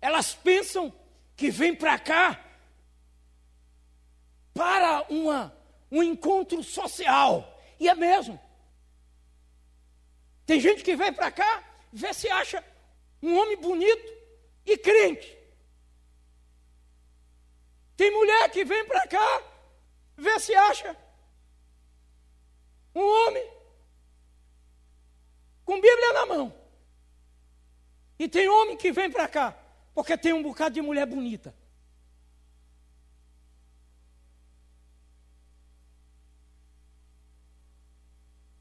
Elas 0.00 0.34
pensam 0.34 0.90
que 1.36 1.50
vem 1.50 1.74
para 1.74 1.98
cá 1.98 2.42
para 4.54 5.06
uma, 5.10 5.54
um 5.92 6.02
encontro 6.02 6.62
social. 6.64 7.60
E 7.78 7.90
é 7.90 7.94
mesmo. 7.94 8.40
Tem 10.46 10.58
gente 10.58 10.82
que 10.82 10.96
vem 10.96 11.12
para 11.12 11.30
cá, 11.30 11.62
vê 11.92 12.14
se 12.14 12.28
acha 12.30 12.64
um 13.22 13.38
homem 13.38 13.58
bonito 13.58 14.12
e 14.64 14.78
crente. 14.78 15.36
Tem 17.98 18.10
mulher 18.10 18.50
que 18.50 18.64
vem 18.64 18.86
para 18.86 19.06
cá, 19.06 19.42
vê 20.16 20.40
se 20.40 20.54
acha 20.54 21.09
um 22.94 23.02
homem 23.02 23.50
com 25.64 25.74
Bíblia 25.74 26.12
na 26.12 26.26
mão. 26.26 26.54
E 28.18 28.28
tem 28.28 28.48
homem 28.48 28.76
que 28.76 28.92
vem 28.92 29.10
para 29.10 29.28
cá 29.28 29.56
porque 29.94 30.16
tem 30.16 30.32
um 30.32 30.42
bocado 30.42 30.74
de 30.74 30.82
mulher 30.82 31.06
bonita. 31.06 31.54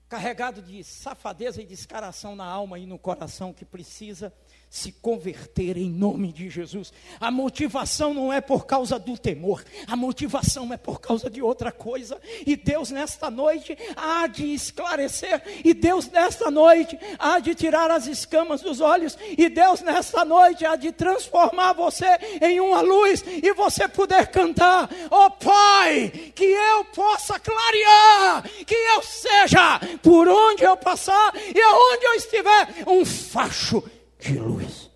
Carregado 0.08 0.62
de 0.62 0.84
safadeza 0.84 1.62
e 1.62 1.66
descaração 1.66 2.36
na 2.36 2.46
alma 2.46 2.80
e 2.80 2.86
no 2.86 2.98
coração 2.98 3.54
que 3.54 3.64
precisa 3.64 4.34
se 4.70 4.92
converter 4.92 5.78
em 5.78 5.90
nome 5.90 6.32
de 6.32 6.50
Jesus. 6.50 6.94
A 7.20 7.32
motivação 7.32 8.14
não 8.14 8.32
é 8.32 8.40
por 8.40 8.68
causa 8.68 9.00
do 9.00 9.18
temor, 9.18 9.64
a 9.88 9.96
motivação 9.96 10.72
é 10.72 10.78
por 10.78 11.02
causa 11.02 11.30
de 11.30 11.42
outra 11.42 11.72
coisa. 11.72 12.20
E 12.46 12.56
Deus 12.56 12.92
nesta 12.92 13.32
noite 13.32 13.78
há 13.96 14.28
de 14.28 14.54
esclarecer, 14.54 15.42
e 15.66 15.74
Deus 15.74 16.08
nesta 16.10 16.52
noite 16.52 16.98
há 17.18 17.40
de 17.40 17.56
tirar 17.56 17.90
as 17.90 18.06
escamas 18.06 18.62
dos 18.62 18.80
olhos, 18.80 19.18
e 19.38 19.50
Deus 19.50 19.82
nesta 19.82 20.24
noite 20.24 20.66
há 20.66 20.76
de 20.76 20.92
transformar 20.92 21.74
você 21.74 22.08
em 22.42 22.60
uma 22.60 22.82
luz 22.82 23.24
e 23.26 23.52
você 23.54 23.88
poder 23.88 24.28
cantar: 24.28 24.90
Oh 25.10 25.32
Pai, 25.32 26.32
que 26.36 26.46
eu 26.46 26.86
possa 26.86 27.40
clarear, 27.40 28.44
que 28.66 28.76
eu 28.76 29.02
seja 29.02 29.80
por 30.04 30.28
onde 30.28 30.64
eu 30.64 30.78
passar 30.78 31.34
e 31.36 31.60
aonde 31.60 32.06
eu 32.06 32.14
estiver 32.14 32.84
um 32.88 33.04
facho 33.04 33.84
de 34.20 34.38
luz. 34.38 34.90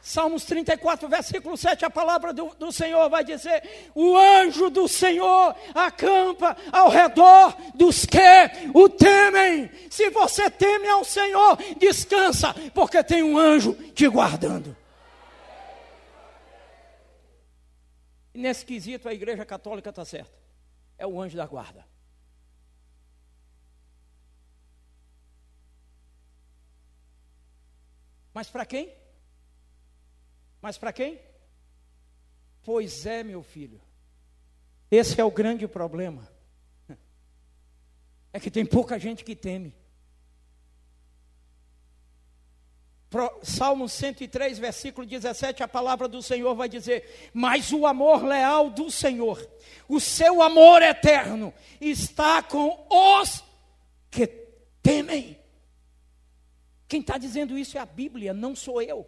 Salmos 0.00 0.44
34, 0.44 1.06
versículo 1.06 1.54
7, 1.54 1.84
a 1.84 1.90
palavra 1.90 2.32
do, 2.32 2.46
do, 2.58 2.72
Senhor 2.72 3.10
vai 3.10 3.22
dizer: 3.22 3.62
O 3.94 4.16
anjo 4.16 4.70
do 4.70 4.88
Senhor 4.88 5.54
acampa 5.74 6.56
ao 6.72 6.88
redor 6.88 7.54
dos 7.74 8.06
que 8.06 8.18
o 8.72 8.88
temem. 8.88 9.70
Se 9.90 10.08
você 10.08 10.48
teme 10.48 10.88
ao 10.88 11.04
Senhor, 11.04 11.58
descansa, 11.76 12.54
porque 12.72 13.04
tem 13.04 13.22
um 13.22 13.36
anjo 13.36 13.74
te 13.94 14.08
guardando. 14.08 14.74
E 18.38 18.40
nesse 18.40 18.64
quesito, 18.64 19.08
a 19.08 19.12
igreja 19.12 19.44
católica 19.44 19.90
está 19.90 20.04
certa. 20.04 20.38
É 20.96 21.04
o 21.04 21.20
anjo 21.20 21.36
da 21.36 21.44
guarda. 21.44 21.84
Mas 28.32 28.48
para 28.48 28.64
quem? 28.64 28.94
Mas 30.62 30.78
para 30.78 30.92
quem? 30.92 31.20
Pois 32.62 33.04
é, 33.06 33.24
meu 33.24 33.42
filho. 33.42 33.80
Esse 34.88 35.20
é 35.20 35.24
o 35.24 35.32
grande 35.32 35.66
problema. 35.66 36.30
É 38.32 38.38
que 38.38 38.52
tem 38.52 38.64
pouca 38.64 39.00
gente 39.00 39.24
que 39.24 39.34
teme. 39.34 39.74
Salmo 43.42 43.88
103, 43.88 44.58
versículo 44.58 45.06
17, 45.06 45.62
a 45.62 45.68
palavra 45.68 46.06
do 46.06 46.22
Senhor 46.22 46.54
vai 46.54 46.68
dizer: 46.68 47.30
Mas 47.32 47.72
o 47.72 47.86
amor 47.86 48.22
leal 48.22 48.68
do 48.68 48.90
Senhor, 48.90 49.48
o 49.88 49.98
seu 49.98 50.42
amor 50.42 50.82
eterno, 50.82 51.54
está 51.80 52.42
com 52.42 52.86
os 52.90 53.42
que 54.10 54.26
temem. 54.82 55.38
Quem 56.86 57.00
está 57.00 57.16
dizendo 57.16 57.56
isso 57.56 57.78
é 57.78 57.80
a 57.80 57.86
Bíblia, 57.86 58.34
não 58.34 58.54
sou 58.54 58.82
eu. 58.82 59.06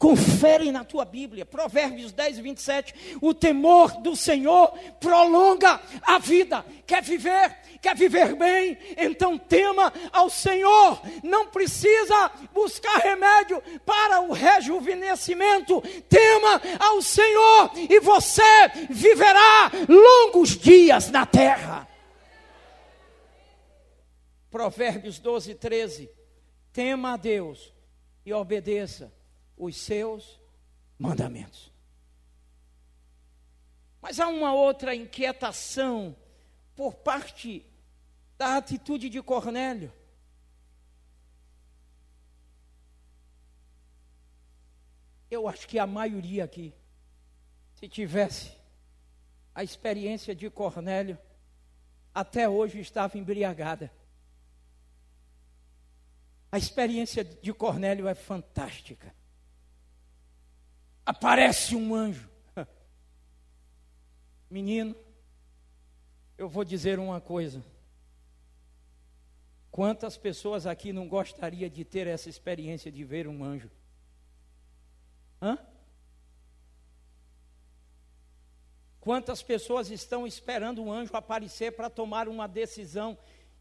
Confere 0.00 0.72
na 0.72 0.82
tua 0.82 1.04
Bíblia, 1.04 1.44
Provérbios 1.44 2.10
10, 2.10 2.38
27. 2.38 3.18
O 3.20 3.34
temor 3.34 4.00
do 4.00 4.16
Senhor 4.16 4.72
prolonga 4.98 5.78
a 6.00 6.18
vida. 6.18 6.64
Quer 6.86 7.02
viver? 7.02 7.54
Quer 7.82 7.94
viver 7.94 8.34
bem? 8.34 8.78
Então 8.96 9.36
tema 9.36 9.92
ao 10.10 10.30
Senhor. 10.30 11.02
Não 11.22 11.48
precisa 11.48 12.30
buscar 12.50 12.96
remédio 12.96 13.62
para 13.84 14.22
o 14.22 14.32
rejuvenescimento. 14.32 15.82
Tema 16.08 16.62
ao 16.78 17.02
Senhor 17.02 17.70
e 17.76 18.00
você 18.00 18.68
viverá 18.88 19.70
longos 19.86 20.56
dias 20.56 21.10
na 21.10 21.26
terra. 21.26 21.86
Provérbios 24.50 25.18
12, 25.18 25.56
13. 25.56 26.10
Tema 26.72 27.12
a 27.12 27.16
Deus 27.18 27.70
e 28.24 28.32
obedeça 28.32 29.19
os 29.60 29.76
seus 29.76 30.40
mandamentos. 30.98 31.70
Mas 34.00 34.18
há 34.18 34.26
uma 34.26 34.54
outra 34.54 34.94
inquietação 34.94 36.16
por 36.74 36.94
parte 36.94 37.66
da 38.38 38.56
atitude 38.56 39.10
de 39.10 39.22
Cornélio. 39.22 39.92
Eu 45.30 45.46
acho 45.46 45.68
que 45.68 45.78
a 45.78 45.86
maioria 45.86 46.44
aqui, 46.44 46.74
se 47.74 47.86
tivesse 47.86 48.56
a 49.54 49.62
experiência 49.62 50.34
de 50.34 50.48
Cornélio, 50.48 51.18
até 52.14 52.48
hoje 52.48 52.80
estava 52.80 53.18
embriagada. 53.18 53.92
A 56.50 56.56
experiência 56.56 57.22
de 57.22 57.52
Cornélio 57.52 58.08
é 58.08 58.14
fantástica 58.14 59.19
aparece 61.04 61.74
um 61.74 61.94
anjo. 61.94 62.28
Menino, 64.50 64.94
eu 66.36 66.48
vou 66.48 66.64
dizer 66.64 66.98
uma 66.98 67.20
coisa. 67.20 67.62
Quantas 69.70 70.16
pessoas 70.16 70.66
aqui 70.66 70.92
não 70.92 71.08
gostaria 71.08 71.70
de 71.70 71.84
ter 71.84 72.06
essa 72.06 72.28
experiência 72.28 72.90
de 72.90 73.04
ver 73.04 73.28
um 73.28 73.44
anjo? 73.44 73.70
Hã? 75.40 75.58
Quantas 79.00 79.42
pessoas 79.42 79.90
estão 79.90 80.26
esperando 80.26 80.82
um 80.82 80.92
anjo 80.92 81.16
aparecer 81.16 81.72
para 81.72 81.88
tomar 81.88 82.28
uma 82.28 82.46
decisão 82.46 83.16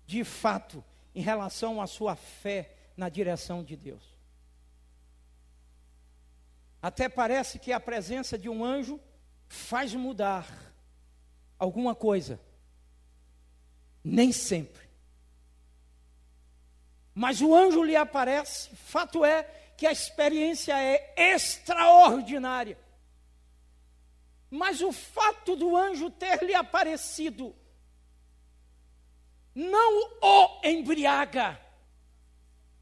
de 0.05 0.23
fato 0.23 0.83
em 1.15 1.21
relação 1.21 1.81
à 1.81 1.87
sua 1.87 2.15
fé 2.15 2.75
na 2.97 3.07
direção 3.07 3.63
de 3.63 3.77
Deus? 3.77 4.18
Até 6.81 7.09
parece 7.09 7.59
que 7.59 7.73
a 7.73 7.79
presença 7.79 8.37
de 8.37 8.47
um 8.47 8.63
anjo 8.63 8.99
faz 9.47 9.93
mudar 9.93 10.47
alguma 11.57 11.93
coisa. 11.93 12.39
Nem 14.03 14.31
sempre. 14.31 14.87
Mas 17.13 17.41
o 17.41 17.53
anjo 17.53 17.83
lhe 17.83 17.95
aparece, 17.95 18.69
fato 18.75 19.25
é 19.25 19.43
que 19.75 19.85
a 19.85 19.91
experiência 19.91 20.81
é 20.81 21.13
extraordinária. 21.33 22.77
Mas 24.49 24.81
o 24.81 24.91
fato 24.91 25.55
do 25.55 25.75
anjo 25.75 26.09
ter 26.09 26.41
lhe 26.43 26.55
aparecido 26.55 27.53
não 29.53 30.11
o 30.21 30.61
embriaga. 30.63 31.59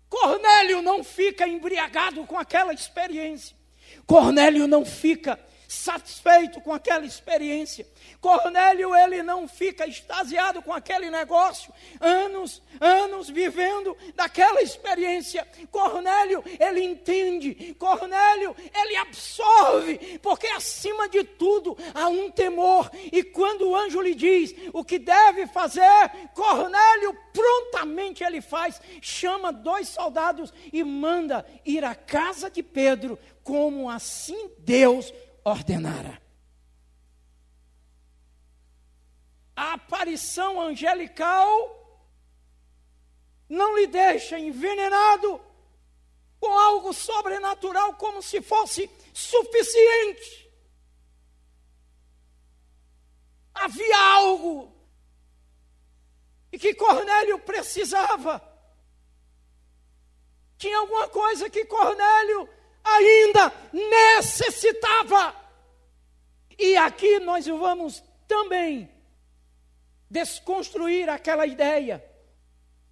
Cornélio 0.08 0.82
não 0.82 1.04
fica 1.04 1.48
embriagado 1.48 2.26
com 2.26 2.38
aquela 2.38 2.74
experiência. 2.74 3.58
Cornélio 4.06 4.68
não 4.68 4.86
fica 4.86 5.40
satisfeito 5.68 6.62
com 6.62 6.74
aquela 6.74 7.06
experiência. 7.06 7.86
Cornélio, 8.22 8.96
ele 8.96 9.22
não 9.22 9.48
fica 9.48 9.86
extasiado 9.86 10.62
com 10.62 10.74
aquele 10.74 11.10
negócio, 11.12 11.72
anos, 12.00 12.62
anos 12.80 13.30
vivendo 13.30 13.96
daquela 14.16 14.62
experiência. 14.62 15.46
Cornélio, 15.70 16.44
ele 16.60 16.82
entende, 16.82 17.76
Cornélio, 17.78 18.56
ele 18.74 18.96
absorve, 18.96 20.20
porque 20.22 20.48
acima 20.48 21.10
de 21.10 21.24
tudo 21.24 21.78
há 21.94 22.08
um 22.08 22.32
temor. 22.32 22.90
E 23.12 23.22
quando 23.24 23.70
o 23.70 23.76
anjo 23.76 24.02
lhe 24.02 24.16
diz 24.16 24.56
o 24.74 24.84
que 24.84 24.98
deve 24.98 25.48
fazer, 25.48 26.10
Cornélio 26.34 27.16
prontamente 27.34 28.24
ele 28.24 28.42
faz, 28.42 28.82
chama 29.02 29.52
dois 29.52 29.90
soldados 29.90 30.52
e 30.74 30.84
manda 30.84 31.46
ir 31.66 31.84
à 31.84 31.94
casa 31.94 32.50
de 32.50 32.64
Pedro 32.64 33.20
como 33.48 33.90
assim 33.90 34.52
Deus 34.60 35.14
ordenara. 35.42 36.22
A 39.56 39.74
aparição 39.76 40.60
angelical 40.60 41.48
não 43.48 43.78
lhe 43.78 43.88
deixa 43.88 44.38
envenenado 44.38 45.42
com 46.42 46.52
algo 46.52 46.92
sobrenatural 46.92 47.96
como 47.96 48.22
se 48.22 48.42
fosse 48.42 48.92
suficiente. 49.14 50.52
Havia 53.54 53.98
algo 54.16 54.76
e 56.52 56.60
que 56.60 56.76
Cornélio 56.76 57.40
precisava. 57.40 58.44
Tinha 60.58 60.80
alguma 60.80 61.08
coisa 61.08 61.50
que 61.50 61.64
Cornélio 61.64 62.57
ainda 62.96 63.54
necessitava. 63.74 65.36
E 66.58 66.76
aqui 66.78 67.20
nós 67.20 67.46
vamos 67.46 68.04
também 68.28 68.90
desconstruir 70.10 71.10
aquela 71.10 71.46
ideia 71.46 72.04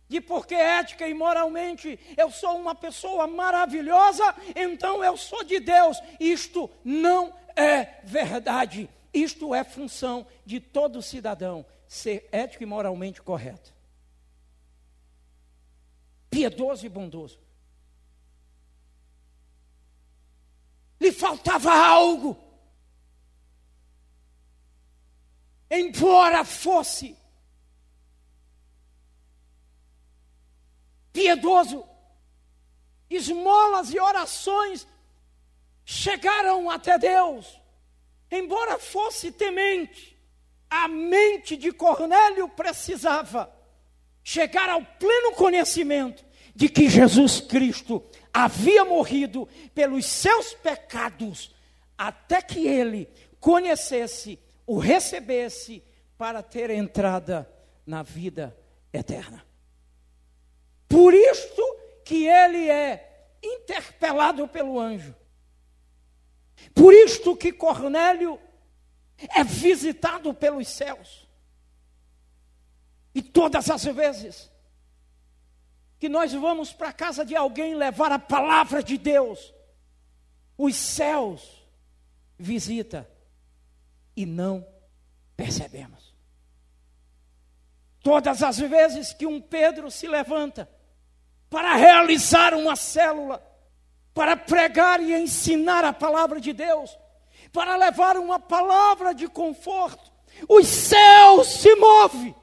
de 0.08 0.22
porque 0.22 0.54
ética 0.54 1.08
e 1.08 1.14
moralmente 1.14 2.00
eu 2.16 2.30
sou 2.30 2.58
uma 2.58 2.76
pessoa 2.76 3.26
maravilhosa, 3.26 4.36
então 4.56 5.04
eu 5.04 5.18
sou 5.18 5.44
de 5.44 5.60
Deus. 5.60 5.98
Isto 6.20 6.70
não 6.84 7.34
é 7.56 8.00
verdade. 8.04 8.90
Isto 9.14 9.56
é 9.56 9.64
função 9.64 10.28
de 10.46 10.60
todo 10.60 11.02
cidadão 11.02 11.66
ser 11.88 12.28
ético 12.32 12.64
e 12.64 12.66
moralmente 12.66 13.22
correto. 13.22 13.74
Piedoso 16.30 16.86
e 16.86 16.90
bondoso. 16.90 17.40
Lhe 21.00 21.12
faltava 21.12 21.74
algo. 21.74 22.38
Embora 25.70 26.44
fosse 26.46 27.18
piedoso, 31.12 31.86
esmolas 33.10 33.94
e 33.94 34.00
orações 34.00 34.88
chegaram 35.86 36.70
até 36.70 36.98
Deus. 36.98 37.60
Embora 38.30 38.78
fosse 38.78 39.32
temente, 39.32 40.20
a 40.70 40.88
mente 40.88 41.56
de 41.56 41.72
Cornélio 41.72 42.50
precisava 42.50 43.54
chegar 44.24 44.70
ao 44.70 44.84
pleno 44.84 45.34
conhecimento 45.36 46.26
de 46.56 46.68
que 46.68 46.90
Jesus 46.90 47.40
Cristo 47.40 48.04
havia 48.36 48.84
morrido 48.84 49.48
pelos 49.74 50.06
seus 50.06 50.54
pecados, 50.54 51.56
até 51.98 52.42
que 52.42 52.68
ele 52.68 53.08
conhecesse, 53.40 54.38
o 54.68 54.78
recebesse 54.78 55.82
para 56.18 56.44
ter 56.44 56.70
entrada 56.70 57.50
na 57.86 58.04
vida 58.04 58.54
eterna. 58.92 59.46
Por 60.90 61.14
isto 61.14 61.62
que 62.04 62.28
ele 62.28 62.70
é 62.70 63.30
interpelado 63.42 64.46
pelo 64.50 64.82
anjo. 64.82 65.16
Por 66.74 66.94
isto 66.94 67.38
que 67.38 67.54
Cornélio 67.54 68.38
é 69.34 69.46
visitado 69.46 70.34
pelos 70.34 70.68
céus. 70.68 71.26
E 73.14 73.22
todas 73.22 73.70
as 73.70 73.86
vezes 73.86 74.52
que 76.00 76.10
nós 76.10 76.34
vamos 76.34 76.74
para 76.74 76.90
a 76.90 76.94
casa 76.94 77.26
de 77.26 77.36
alguém 77.36 77.76
levar 77.76 78.12
a 78.12 78.20
palavra 78.20 78.84
de 78.84 78.98
Deus, 78.98 79.54
os 80.58 80.76
céus 80.76 81.68
visita 82.38 83.10
e 84.16 84.26
não 84.26 84.66
percebemos. 85.36 86.14
Todas 88.02 88.44
as 88.44 88.60
vezes 88.60 89.14
que 89.14 89.26
um 89.26 89.42
Pedro 89.42 89.90
se 89.90 90.08
levanta 90.08 90.70
para 91.50 91.76
realizar 91.76 92.54
uma 92.54 92.76
célula, 92.76 93.44
para 94.14 94.38
pregar 94.38 95.02
e 95.02 95.14
ensinar 95.14 95.84
a 95.84 95.92
palavra 95.92 96.40
de 96.40 96.54
Deus, 96.54 96.98
para 97.52 97.76
levar 97.76 98.18
uma 98.18 98.40
palavra 98.40 99.14
de 99.14 99.28
conforto, 99.28 100.12
os 100.48 100.68
céus 100.68 101.48
se 101.48 101.74
movem. 101.76 102.36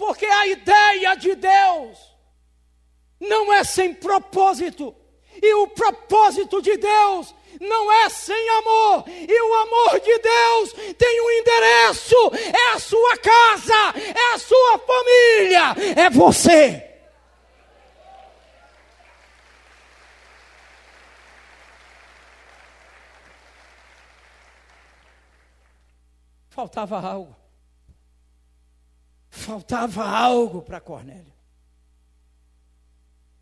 Porque 0.00 0.24
a 0.24 0.46
ideia 0.46 1.14
de 1.14 1.34
Deus 1.34 1.98
não 3.20 3.52
é 3.52 3.62
sem 3.62 3.92
propósito, 3.92 4.96
e 5.42 5.52
o 5.56 5.68
propósito 5.68 6.62
de 6.62 6.74
Deus 6.78 7.34
não 7.60 7.92
é 7.92 8.08
sem 8.08 8.48
amor, 8.48 9.04
e 9.06 9.42
o 9.42 9.54
amor 9.56 10.00
de 10.00 10.18
Deus 10.18 10.72
tem 10.96 11.20
um 11.20 11.30
endereço: 11.32 12.16
é 12.34 12.72
a 12.72 12.78
sua 12.78 13.18
casa, 13.18 13.74
é 13.98 14.34
a 14.34 14.38
sua 14.38 14.78
família, 14.78 16.02
é 16.02 16.08
você. 16.08 16.82
Faltava 26.48 26.98
algo. 27.06 27.39
Faltava 29.30 30.04
algo 30.04 30.60
para 30.60 30.80
Cornélio. 30.80 31.32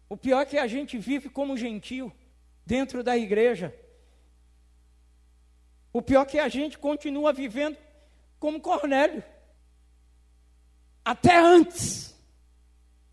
O 0.09 0.17
pior 0.17 0.43
é 0.43 0.47
que 0.47 0.59
a 0.59 0.67
gente 0.67 0.99
vive 0.99 1.29
como 1.29 1.57
gentil 1.57 2.13
dentro 2.65 3.03
da 3.03 3.17
igreja. 3.17 3.75
O 5.93 6.03
pior 6.03 6.23
é 6.23 6.27
que 6.27 6.39
a 6.39 6.49
gente 6.49 6.79
continua 6.79 7.33
vivendo 7.33 7.77
como 8.39 8.61
Cornélio. 8.61 9.25
Até 11.05 11.37
antes 11.39 12.15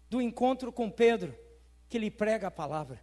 do 0.09 0.21
encontro 0.21 0.71
com 0.71 0.89
Pedro, 0.89 1.35
que 1.89 1.97
lhe 1.97 2.11
prega 2.11 2.47
a 2.47 2.51
palavra. 2.51 3.01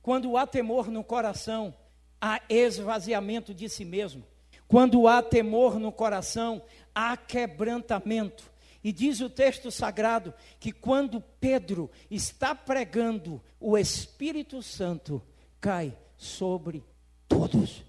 Quando 0.00 0.36
há 0.36 0.46
temor 0.46 0.88
no 0.88 1.04
coração, 1.04 1.74
há 2.20 2.40
esvaziamento 2.48 3.54
de 3.54 3.68
si 3.68 3.84
mesmo. 3.84 4.26
Quando 4.66 5.06
há 5.06 5.22
temor 5.22 5.78
no 5.78 5.92
coração, 5.92 6.62
há 6.94 7.16
quebrantamento. 7.16 8.52
E 8.84 8.92
diz 8.92 9.20
o 9.20 9.30
texto 9.30 9.70
sagrado 9.70 10.34
que 10.58 10.72
quando 10.72 11.20
Pedro 11.20 11.88
está 12.10 12.54
pregando, 12.54 13.40
o 13.60 13.78
Espírito 13.78 14.62
Santo 14.62 15.22
cai 15.60 15.96
sobre 16.16 16.84
todos. 17.28 17.78
O 17.78 17.84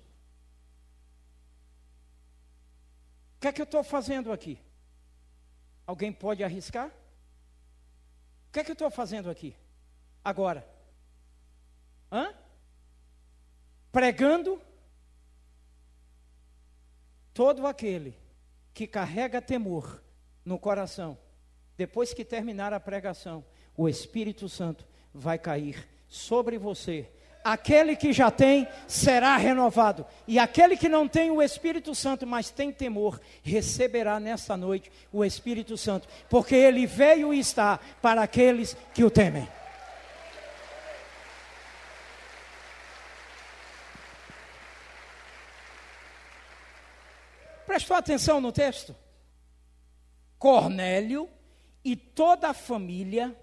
que 3.41 3.47
é 3.47 3.51
que 3.51 3.61
eu 3.61 3.65
estou 3.65 3.83
fazendo 3.83 4.31
aqui? 4.31 4.59
Alguém 5.85 6.13
pode 6.13 6.43
arriscar? 6.43 6.87
O 6.87 6.91
que 8.53 8.59
é 8.59 8.63
que 8.63 8.71
eu 8.71 8.73
estou 8.73 8.91
fazendo 8.91 9.29
aqui? 9.29 9.55
Agora? 10.23 10.65
Hã? 12.11 12.33
Pregando 13.91 14.61
Todo 17.33 17.65
aquele 17.65 18.15
que 18.73 18.87
carrega 18.87 19.41
temor 19.41 20.01
no 20.43 20.57
coração, 20.57 21.17
depois 21.77 22.13
que 22.13 22.25
terminar 22.25 22.73
a 22.73 22.79
pregação, 22.79 23.43
o 23.75 23.87
Espírito 23.87 24.49
Santo 24.49 24.85
vai 25.13 25.37
cair 25.37 25.87
sobre 26.07 26.57
você. 26.57 27.09
Aquele 27.43 27.95
que 27.95 28.13
já 28.13 28.31
tem 28.31 28.67
será 28.87 29.35
renovado, 29.35 30.05
e 30.25 30.39
aquele 30.39 30.77
que 30.77 30.87
não 30.87 31.07
tem 31.09 31.29
o 31.29 31.41
Espírito 31.41 31.93
Santo, 31.93 32.25
mas 32.25 32.49
tem 32.49 32.71
temor, 32.71 33.19
receberá 33.41 34.17
nesta 34.19 34.55
noite 34.55 34.89
o 35.11 35.25
Espírito 35.25 35.75
Santo, 35.77 36.07
porque 36.29 36.55
ele 36.55 36.85
veio 36.85 37.33
e 37.33 37.39
está 37.39 37.79
para 38.01 38.23
aqueles 38.23 38.77
que 38.93 39.03
o 39.03 39.11
temem. 39.11 39.47
Prestou 47.83 47.97
atenção 47.97 48.39
no 48.39 48.49
texto? 48.49 48.95
Cornélio 50.39 51.29
e 51.83 51.97
toda 51.97 52.47
a 52.47 52.53
família 52.53 53.37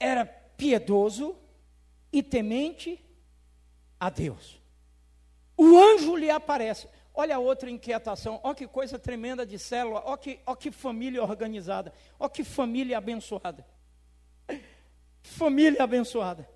era 0.00 0.26
piedoso 0.26 1.36
e 2.12 2.20
temente 2.20 3.00
a 4.00 4.10
Deus. 4.10 4.60
O 5.56 5.78
anjo 5.78 6.16
lhe 6.16 6.30
aparece. 6.30 6.88
Olha 7.14 7.38
outra 7.38 7.70
inquietação. 7.70 8.40
Olha 8.42 8.56
que 8.56 8.66
coisa 8.66 8.98
tremenda 8.98 9.46
de 9.46 9.56
célula. 9.56 10.02
Olha 10.04 10.18
que, 10.18 10.40
olha 10.44 10.56
que 10.56 10.72
família 10.72 11.22
organizada. 11.22 11.92
Olha 12.18 12.28
que 12.28 12.42
família 12.42 12.98
abençoada. 12.98 13.64
Família 15.22 15.84
abençoada. 15.84 16.48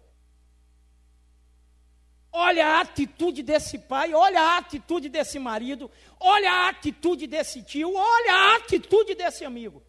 Olha 2.38 2.66
a 2.66 2.80
atitude 2.82 3.42
desse 3.42 3.78
pai, 3.78 4.12
olha 4.12 4.38
a 4.38 4.58
atitude 4.58 5.08
desse 5.08 5.38
marido, 5.38 5.90
olha 6.20 6.52
a 6.52 6.68
atitude 6.68 7.26
desse 7.26 7.62
tio, 7.62 7.94
olha 7.94 8.34
a 8.34 8.56
atitude 8.56 9.14
desse 9.14 9.42
amigo. 9.42 9.82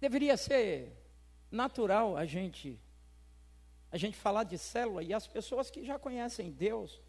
Deveria 0.00 0.36
ser 0.36 0.92
natural 1.52 2.16
a 2.16 2.26
gente 2.26 2.80
a 3.92 3.96
gente 3.96 4.16
falar 4.16 4.42
de 4.42 4.58
célula 4.58 5.04
e 5.04 5.14
as 5.14 5.28
pessoas 5.28 5.70
que 5.70 5.84
já 5.84 6.00
conhecem 6.00 6.50
Deus 6.50 7.00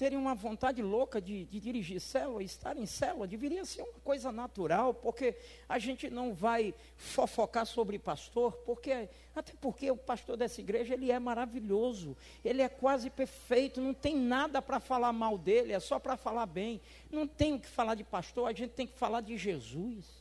terem 0.00 0.16
uma 0.16 0.34
vontade 0.34 0.80
louca 0.80 1.20
de, 1.20 1.44
de, 1.44 1.60
dirigir 1.60 2.00
célula, 2.00 2.42
estar 2.42 2.74
em 2.74 2.86
célula, 2.86 3.26
deveria 3.26 3.66
ser 3.66 3.82
uma 3.82 4.00
coisa 4.02 4.32
natural, 4.32 4.94
porque 4.94 5.36
a 5.68 5.78
gente 5.78 6.08
não 6.08 6.32
vai 6.32 6.72
fofocar 6.96 7.66
sobre 7.66 7.98
pastor, 7.98 8.50
porque 8.64 9.10
até 9.36 9.52
porque 9.60 9.90
o 9.90 9.96
pastor 9.98 10.38
dessa 10.38 10.58
igreja 10.58 10.94
ele 10.94 11.12
é 11.12 11.18
maravilhoso, 11.18 12.16
ele 12.42 12.62
é 12.62 12.68
quase 12.70 13.10
perfeito, 13.10 13.78
não 13.78 13.92
tem 13.92 14.16
nada 14.16 14.62
para 14.62 14.80
falar 14.80 15.12
mal 15.12 15.36
dele, 15.36 15.74
é 15.74 15.80
só 15.80 15.98
para 15.98 16.16
falar 16.16 16.46
bem. 16.46 16.80
Não 17.10 17.26
tem 17.26 17.52
o 17.52 17.60
que 17.60 17.68
falar 17.68 17.94
de 17.94 18.02
pastor, 18.02 18.48
a 18.48 18.54
gente 18.54 18.70
tem 18.70 18.86
que 18.86 18.96
falar 18.96 19.20
de 19.20 19.36
Jesus 19.36 20.19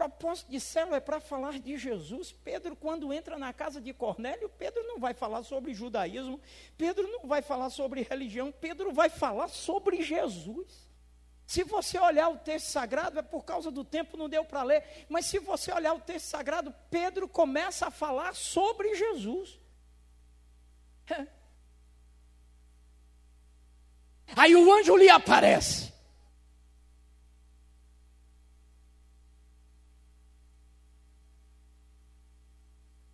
propósito 0.00 0.50
de 0.50 0.58
célula 0.58 0.96
é 0.96 1.00
para 1.00 1.20
falar 1.20 1.58
de 1.58 1.76
Jesus. 1.76 2.32
Pedro, 2.32 2.74
quando 2.74 3.12
entra 3.12 3.36
na 3.36 3.52
casa 3.52 3.82
de 3.82 3.92
Cornélio, 3.92 4.48
Pedro 4.48 4.82
não 4.84 4.98
vai 4.98 5.12
falar 5.12 5.42
sobre 5.42 5.74
judaísmo, 5.74 6.40
Pedro 6.78 7.06
não 7.06 7.28
vai 7.28 7.42
falar 7.42 7.68
sobre 7.68 8.00
religião, 8.00 8.50
Pedro 8.50 8.92
vai 8.92 9.10
falar 9.10 9.48
sobre 9.48 10.02
Jesus. 10.02 10.88
Se 11.46 11.62
você 11.64 11.98
olhar 11.98 12.30
o 12.30 12.38
texto 12.38 12.68
sagrado, 12.68 13.18
é 13.18 13.22
por 13.22 13.44
causa 13.44 13.70
do 13.70 13.84
tempo, 13.84 14.16
não 14.16 14.26
deu 14.26 14.42
para 14.42 14.62
ler, 14.62 14.82
mas 15.06 15.26
se 15.26 15.38
você 15.38 15.70
olhar 15.70 15.92
o 15.92 16.00
texto 16.00 16.28
sagrado, 16.28 16.74
Pedro 16.88 17.28
começa 17.28 17.88
a 17.88 17.90
falar 17.90 18.34
sobre 18.34 18.94
Jesus. 18.94 19.60
Aí 24.34 24.56
o 24.56 24.72
anjo 24.72 24.96
lhe 24.96 25.10
aparece. 25.10 25.79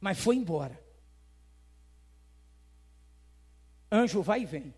Mas 0.06 0.20
foi 0.20 0.36
embora. 0.36 0.80
Anjo 3.90 4.22
vai 4.22 4.42
e 4.42 4.46
vem. 4.46 4.72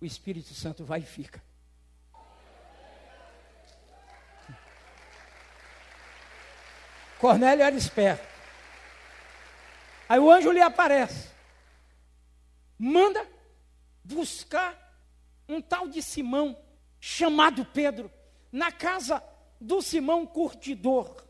O 0.00 0.04
Espírito 0.04 0.54
Santo 0.54 0.84
vai 0.84 1.00
e 1.00 1.02
fica. 1.02 1.42
Cornélio 7.18 7.64
era 7.64 7.74
esperto. 7.74 8.24
Aí 10.08 10.20
o 10.20 10.30
anjo 10.30 10.52
lhe 10.52 10.62
aparece. 10.62 11.28
Manda 12.78 13.28
buscar 14.04 15.02
um 15.48 15.60
tal 15.60 15.88
de 15.88 16.00
Simão, 16.00 16.56
chamado 17.00 17.64
Pedro, 17.64 18.08
na 18.52 18.70
casa 18.70 19.20
do 19.60 19.82
Simão 19.82 20.24
Curtidor. 20.24 21.26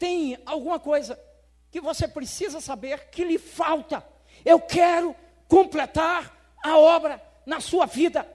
Tem 0.00 0.42
alguma 0.44 0.80
coisa 0.80 1.16
que 1.72 1.80
você 1.80 2.06
precisa 2.06 2.60
saber 2.60 3.08
que 3.10 3.24
lhe 3.24 3.38
falta. 3.38 4.04
Eu 4.44 4.60
quero 4.60 5.16
completar 5.48 6.54
a 6.62 6.76
obra 6.76 7.20
na 7.46 7.60
sua 7.60 7.86
vida. 7.86 8.28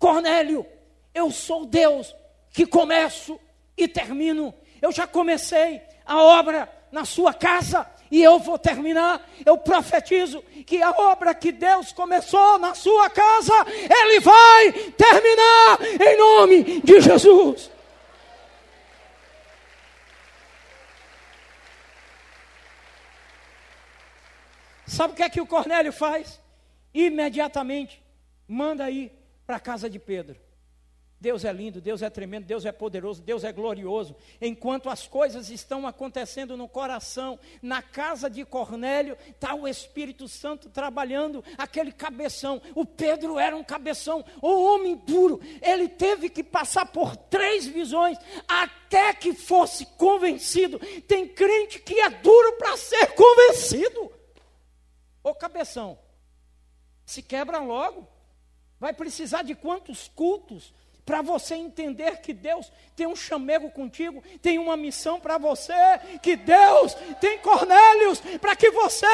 Cornélio, 0.00 0.66
eu 1.14 1.30
sou 1.30 1.64
Deus 1.64 2.14
que 2.50 2.66
começo 2.66 3.38
e 3.76 3.86
termino. 3.86 4.52
Eu 4.82 4.90
já 4.90 5.06
comecei 5.06 5.80
a 6.04 6.20
obra 6.20 6.68
na 6.90 7.04
sua 7.04 7.32
casa 7.32 7.88
e 8.10 8.20
eu 8.20 8.40
vou 8.40 8.58
terminar. 8.58 9.30
Eu 9.46 9.56
profetizo 9.58 10.42
que 10.66 10.82
a 10.82 10.90
obra 10.90 11.36
que 11.36 11.52
Deus 11.52 11.92
começou 11.92 12.58
na 12.58 12.74
sua 12.74 13.08
casa, 13.08 13.54
Ele 13.68 14.18
vai 14.18 14.72
terminar 14.96 15.78
em 16.00 16.18
nome 16.18 16.80
de 16.80 17.00
Jesus. 17.00 17.70
Sabe 24.92 25.14
o 25.14 25.16
que 25.16 25.22
é 25.22 25.30
que 25.30 25.40
o 25.40 25.46
Cornélio 25.46 25.90
faz? 25.90 26.38
Imediatamente 26.92 28.02
manda 28.46 28.90
ir 28.90 29.10
para 29.46 29.56
a 29.56 29.60
casa 29.60 29.88
de 29.88 29.98
Pedro. 29.98 30.38
Deus 31.18 31.46
é 31.46 31.52
lindo, 31.52 31.80
Deus 31.80 32.02
é 32.02 32.10
tremendo, 32.10 32.44
Deus 32.44 32.66
é 32.66 32.72
poderoso, 32.72 33.22
Deus 33.22 33.42
é 33.42 33.50
glorioso. 33.50 34.14
Enquanto 34.38 34.90
as 34.90 35.06
coisas 35.06 35.48
estão 35.48 35.86
acontecendo 35.86 36.58
no 36.58 36.68
coração, 36.68 37.38
na 37.62 37.80
casa 37.80 38.28
de 38.28 38.44
Cornélio, 38.44 39.16
está 39.30 39.54
o 39.54 39.66
Espírito 39.66 40.28
Santo 40.28 40.68
trabalhando 40.68 41.42
aquele 41.56 41.90
cabeção. 41.90 42.60
O 42.74 42.84
Pedro 42.84 43.38
era 43.38 43.56
um 43.56 43.64
cabeção, 43.64 44.22
um 44.42 44.62
homem 44.62 44.94
puro. 44.94 45.40
Ele 45.62 45.88
teve 45.88 46.28
que 46.28 46.44
passar 46.44 46.84
por 46.84 47.16
três 47.16 47.66
visões 47.66 48.18
até 48.46 49.14
que 49.14 49.32
fosse 49.32 49.86
convencido. 49.96 50.78
Tem 51.08 51.26
crente 51.26 51.78
que 51.78 51.98
é 51.98 52.10
duro 52.10 52.58
para 52.58 52.76
ser 52.76 53.14
convencido. 53.14 54.21
Ô 55.22 55.34
cabeção, 55.34 55.98
se 57.04 57.22
quebra 57.22 57.58
logo. 57.58 58.08
Vai 58.80 58.92
precisar 58.92 59.42
de 59.42 59.54
quantos 59.54 60.08
cultos 60.08 60.74
para 61.04 61.20
você 61.20 61.54
entender 61.54 62.20
que 62.20 62.32
Deus 62.32 62.70
tem 62.94 63.06
um 63.06 63.16
chamego 63.16 63.70
contigo, 63.70 64.22
tem 64.40 64.58
uma 64.58 64.76
missão 64.76 65.20
para 65.20 65.36
você, 65.36 65.72
que 66.22 66.36
Deus 66.36 66.94
tem 67.20 67.38
Cornélios 67.38 68.20
para 68.40 68.54
que 68.54 68.70
você 68.70 69.06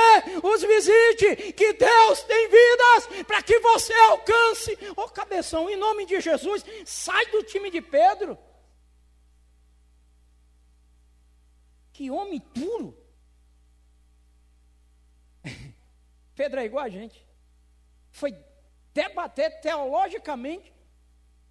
os 0.42 0.62
visite, 0.62 1.52
que 1.54 1.72
Deus 1.72 2.22
tem 2.22 2.48
vidas 2.48 3.24
para 3.26 3.42
que 3.42 3.58
você 3.58 3.92
alcance. 4.10 4.78
Ô 4.96 5.08
cabeção, 5.08 5.68
em 5.68 5.76
nome 5.76 6.04
de 6.04 6.20
Jesus, 6.20 6.64
sai 6.84 7.26
do 7.26 7.42
time 7.42 7.70
de 7.70 7.80
Pedro. 7.80 8.38
Que 11.92 12.10
homem 12.10 12.38
puro. 12.38 12.96
Pedro 16.38 16.60
é 16.60 16.64
igual 16.64 16.84
a 16.84 16.88
gente. 16.88 17.26
Foi 18.12 18.32
debater 18.94 19.60
teologicamente 19.60 20.72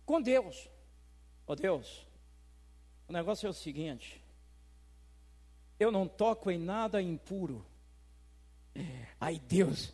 com 0.06 0.22
Deus. 0.22 0.70
Ó 1.46 1.52
oh 1.52 1.56
Deus, 1.58 2.08
o 3.06 3.12
negócio 3.12 3.48
é 3.48 3.50
o 3.50 3.54
seguinte: 3.54 4.24
eu 5.78 5.92
não 5.92 6.08
toco 6.08 6.50
em 6.50 6.58
nada 6.58 7.02
impuro. 7.02 7.66
Aí 9.20 9.40
Deus 9.40 9.92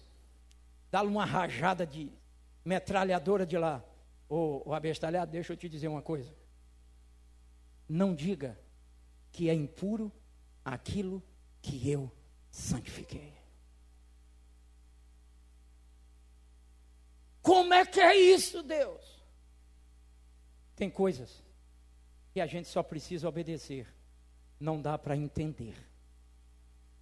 dá 0.92 1.02
uma 1.02 1.26
rajada 1.26 1.88
de 1.88 2.12
metralhadora 2.64 3.48
de 3.48 3.58
lá. 3.58 3.84
Ô, 4.30 4.62
oh, 4.64 4.74
abestalhado, 4.76 5.32
deixa 5.32 5.54
eu 5.54 5.58
te 5.58 5.68
dizer 5.68 5.88
uma 5.88 6.04
coisa. 6.04 6.32
Não 7.90 8.14
diga 8.14 8.60
que 9.32 9.50
é 9.50 9.56
impuro 9.56 10.12
aquilo 10.64 11.24
que 11.64 11.90
eu 11.90 12.12
santifiquei. 12.52 13.43
Como 17.44 17.74
é 17.74 17.86
que 17.86 18.00
é 18.00 18.16
isso, 18.16 18.64
Deus? 18.64 19.22
Tem 20.78 20.90
coisas 20.90 21.44
que 22.32 22.40
a 22.40 22.48
gente 22.48 22.70
só 22.70 22.82
precisa 22.82 23.28
obedecer, 23.28 23.86
não 24.58 24.82
dá 24.82 24.98
para 24.98 25.16
entender. 25.16 25.76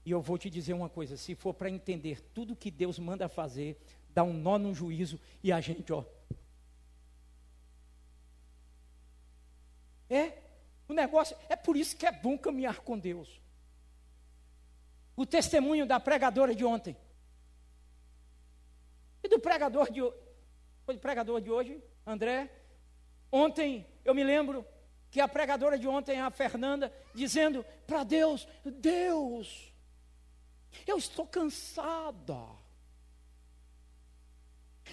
E 0.03 0.09
eu 0.09 0.19
vou 0.19 0.39
te 0.39 0.49
dizer 0.49 0.73
uma 0.73 0.89
coisa: 0.89 1.15
se 1.15 1.35
for 1.35 1.53
para 1.53 1.69
entender 1.69 2.19
tudo 2.33 2.55
que 2.55 2.71
Deus 2.71 2.97
manda 2.97 3.29
fazer, 3.29 3.79
dá 4.09 4.23
um 4.23 4.33
nó 4.33 4.57
no 4.57 4.73
juízo 4.73 5.19
e 5.43 5.51
a 5.51 5.61
gente, 5.61 5.93
ó. 5.93 6.03
É, 10.09 10.39
o 10.87 10.93
negócio, 10.93 11.37
é 11.47 11.55
por 11.55 11.77
isso 11.77 11.95
que 11.95 12.07
é 12.07 12.11
bom 12.11 12.35
caminhar 12.35 12.79
com 12.79 12.97
Deus. 12.97 13.39
O 15.15 15.23
testemunho 15.23 15.85
da 15.85 15.99
pregadora 15.99 16.55
de 16.55 16.65
ontem. 16.65 16.97
E 19.23 19.29
do 19.29 19.39
pregador 19.39 19.91
de 19.91 20.01
foi 20.85 20.95
o 20.95 20.99
pregador 20.99 21.41
de 21.41 21.51
hoje, 21.51 21.83
André, 22.05 22.49
Ontem 23.31 23.87
eu 24.03 24.13
me 24.13 24.23
lembro 24.23 24.65
que 25.09 25.21
a 25.21 25.27
pregadora 25.27 25.79
de 25.79 25.87
ontem, 25.87 26.19
a 26.19 26.29
Fernanda, 26.29 26.93
dizendo 27.13 27.65
para 27.87 28.03
Deus: 28.03 28.47
Deus, 28.65 29.71
eu 30.85 30.97
estou 30.97 31.25
cansada. 31.25 32.39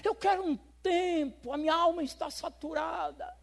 Eu 0.05 0.15
quero 0.15 0.45
um 0.45 0.57
tempo, 0.81 1.53
a 1.53 1.57
minha 1.57 1.75
alma 1.75 2.05
está 2.05 2.31
saturada. 2.31 3.37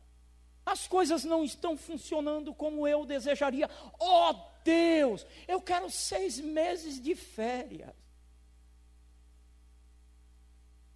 As 0.66 0.88
coisas 0.88 1.26
não 1.26 1.44
estão 1.44 1.78
funcionando 1.78 2.54
como 2.54 2.88
eu 2.88 3.06
desejaria. 3.06 3.70
Oh 4.00 4.34
Deus, 4.64 5.26
eu 5.48 5.62
quero 5.62 5.92
seis 5.92 6.40
meses 6.40 7.02
de 7.02 7.14
férias. 7.14 7.94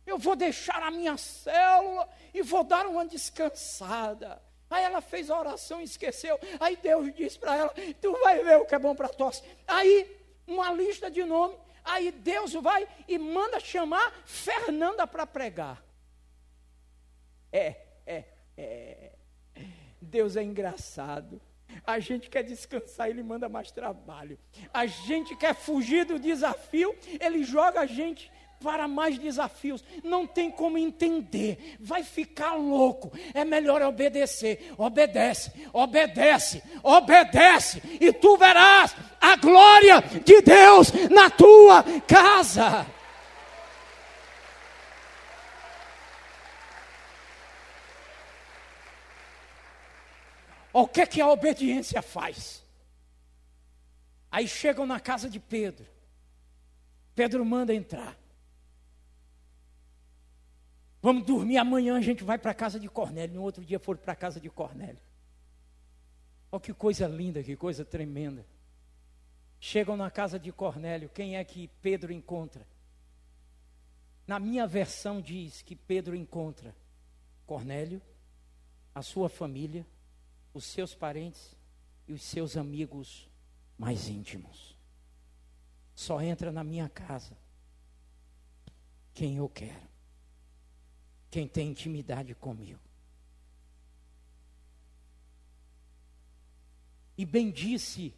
Eu 0.10 0.18
vou 0.18 0.36
deixar 0.36 0.82
a 0.82 0.90
minha 0.90 1.16
célula 1.18 2.10
e 2.34 2.42
vou 2.42 2.64
dar 2.64 2.88
uma 2.88 3.06
descansada. 3.06 4.42
Aí 4.68 4.84
ela 4.84 5.02
fez 5.02 5.30
a 5.30 5.40
oração 5.40 5.80
e 5.82 5.84
esqueceu. 5.84 6.40
Aí 6.60 6.76
Deus 6.76 7.14
disse 7.14 7.38
para 7.38 7.56
ela: 7.56 7.74
Tu 8.02 8.12
vai 8.20 8.44
ver 8.44 8.58
o 8.58 8.66
que 8.66 8.74
é 8.74 8.80
bom 8.80 8.96
para 8.96 9.08
tosse. 9.08 9.44
Aí, 9.68 10.10
uma 10.48 10.74
lista 10.74 11.12
de 11.12 11.24
nome. 11.24 11.56
Aí 11.84 12.12
Deus 12.12 12.54
vai 12.54 12.88
e 13.08 13.20
manda 13.20 13.60
chamar 13.60 14.12
Fernanda 14.26 15.06
para 15.06 15.28
pregar. 15.28 15.84
É, 17.52 17.76
é, 18.06 18.24
é. 18.58 19.12
Deus 20.02 20.36
é 20.36 20.42
engraçado. 20.44 21.40
A 21.86 22.00
gente 22.00 22.32
quer 22.32 22.44
descansar, 22.44 23.10
ele 23.10 23.22
manda 23.22 23.48
mais 23.48 23.72
trabalho. 23.72 24.40
A 24.74 24.88
gente 24.88 25.36
quer 25.36 25.54
fugir 25.54 26.04
do 26.04 26.20
desafio, 26.20 26.96
ele 27.20 27.44
joga 27.44 27.82
a 27.82 27.86
gente 27.86 28.32
para 28.62 28.88
mais 28.88 29.18
desafios. 29.18 29.84
Não 30.04 30.28
tem 30.28 30.52
como 30.52 30.78
entender. 30.78 31.78
Vai 31.80 32.04
ficar 32.04 32.56
louco. 32.56 33.12
É 33.34 33.46
melhor 33.46 33.82
obedecer. 33.82 34.74
Obedece, 34.78 35.52
obedece, 35.74 36.62
obedece. 36.84 37.82
E 38.00 38.12
tu 38.12 38.38
verás 38.38 38.96
a 39.20 39.36
glória 39.36 40.02
de 40.24 40.42
Deus 40.42 40.92
na 41.10 41.30
tua 41.30 41.84
casa. 42.08 42.86
O 50.72 50.88
que 50.88 51.02
é 51.02 51.06
que 51.06 51.20
a 51.20 51.28
obediência 51.28 52.02
faz? 52.02 52.64
Aí 54.32 54.48
chegam 54.48 54.86
na 54.86 55.00
casa 55.00 55.30
de 55.30 55.40
Pedro. 55.40 55.86
Pedro 57.16 57.44
manda 57.44 57.74
entrar. 57.74 58.16
Vamos 61.02 61.26
dormir 61.26 61.58
amanhã, 61.58 61.98
a 61.98 62.02
gente 62.02 62.24
vai 62.24 62.38
para 62.38 62.52
a 62.52 62.56
casa 62.56 62.80
de 62.80 62.90
Cornélio. 62.90 63.36
No 63.36 63.44
outro 63.44 63.64
dia 63.64 63.80
foram 63.80 64.02
para 64.02 64.14
a 64.14 64.16
casa 64.16 64.40
de 64.40 64.50
Cornélio. 64.50 65.02
Olha 66.52 66.62
que 66.62 66.74
coisa 66.74 67.08
linda, 67.08 67.42
que 67.42 67.56
coisa 67.56 67.86
tremenda. 67.86 68.46
Chegam 69.60 69.96
na 69.96 70.12
casa 70.12 70.38
de 70.38 70.52
Cornélio, 70.52 71.10
quem 71.10 71.38
é 71.38 71.44
que 71.44 71.68
Pedro 71.82 72.12
encontra? 72.12 72.68
Na 74.28 74.40
minha 74.40 74.68
versão 74.68 75.22
diz 75.22 75.62
que 75.62 75.76
Pedro 75.76 76.16
encontra 76.16 76.76
Cornélio, 77.46 78.02
a 78.94 79.02
sua 79.02 79.30
família, 79.30 79.86
os 80.54 80.66
seus 80.66 80.94
parentes 80.94 81.56
e 82.08 82.14
os 82.14 82.24
seus 82.24 82.58
amigos 82.58 83.30
mais 83.78 84.08
íntimos. 84.10 84.78
Só 85.96 86.22
entra 86.22 86.52
na 86.52 86.64
minha 86.64 86.90
casa 86.90 87.38
quem 89.14 89.38
eu 89.38 89.50
quero 89.50 89.90
quem 91.30 91.48
tem 91.48 91.70
intimidade 91.70 92.34
comigo. 92.36 92.80
E 97.18 97.26
bendisse 97.26 98.14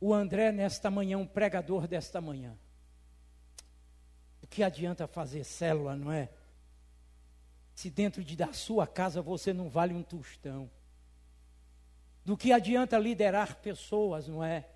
o 0.00 0.14
André 0.14 0.52
nesta 0.52 0.90
manhã, 0.90 1.18
um 1.18 1.26
pregador 1.26 1.86
desta 1.86 2.20
manhã. 2.20 2.56
O 4.42 4.46
que 4.46 4.62
adianta 4.62 5.06
fazer 5.06 5.44
célula, 5.44 5.96
não 5.96 6.12
é? 6.12 6.30
Se 7.74 7.90
dentro 7.90 8.22
de, 8.22 8.36
da 8.36 8.52
sua 8.52 8.86
casa 8.86 9.20
você 9.20 9.52
não 9.52 9.68
vale 9.68 9.92
um 9.92 10.02
tostão. 10.02 10.70
Do 12.24 12.36
que 12.36 12.52
adianta 12.52 12.98
liderar 12.98 13.56
pessoas, 13.56 14.28
não 14.28 14.42
é? 14.42 14.68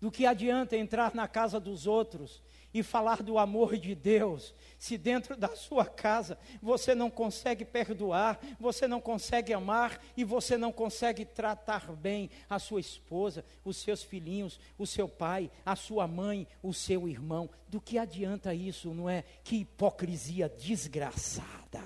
Do 0.00 0.10
que 0.10 0.26
adianta 0.26 0.76
entrar 0.76 1.14
na 1.14 1.26
casa 1.26 1.58
dos 1.58 1.86
outros 1.86 2.42
e 2.78 2.82
falar 2.82 3.22
do 3.22 3.38
amor 3.38 3.78
de 3.78 3.94
Deus, 3.94 4.54
se 4.78 4.98
dentro 4.98 5.34
da 5.34 5.56
sua 5.56 5.86
casa 5.86 6.38
você 6.60 6.94
não 6.94 7.10
consegue 7.10 7.64
perdoar, 7.64 8.38
você 8.60 8.86
não 8.86 9.00
consegue 9.00 9.54
amar 9.54 9.98
e 10.14 10.22
você 10.24 10.58
não 10.58 10.70
consegue 10.70 11.24
tratar 11.24 11.90
bem 11.92 12.28
a 12.50 12.58
sua 12.58 12.78
esposa, 12.78 13.42
os 13.64 13.78
seus 13.78 14.02
filhinhos, 14.02 14.60
o 14.76 14.86
seu 14.86 15.08
pai, 15.08 15.50
a 15.64 15.74
sua 15.74 16.06
mãe, 16.06 16.46
o 16.62 16.74
seu 16.74 17.08
irmão, 17.08 17.48
do 17.66 17.80
que 17.80 17.96
adianta 17.96 18.52
isso, 18.52 18.92
não 18.92 19.08
é? 19.08 19.24
Que 19.42 19.56
hipocrisia 19.60 20.46
desgraçada. 20.46 21.82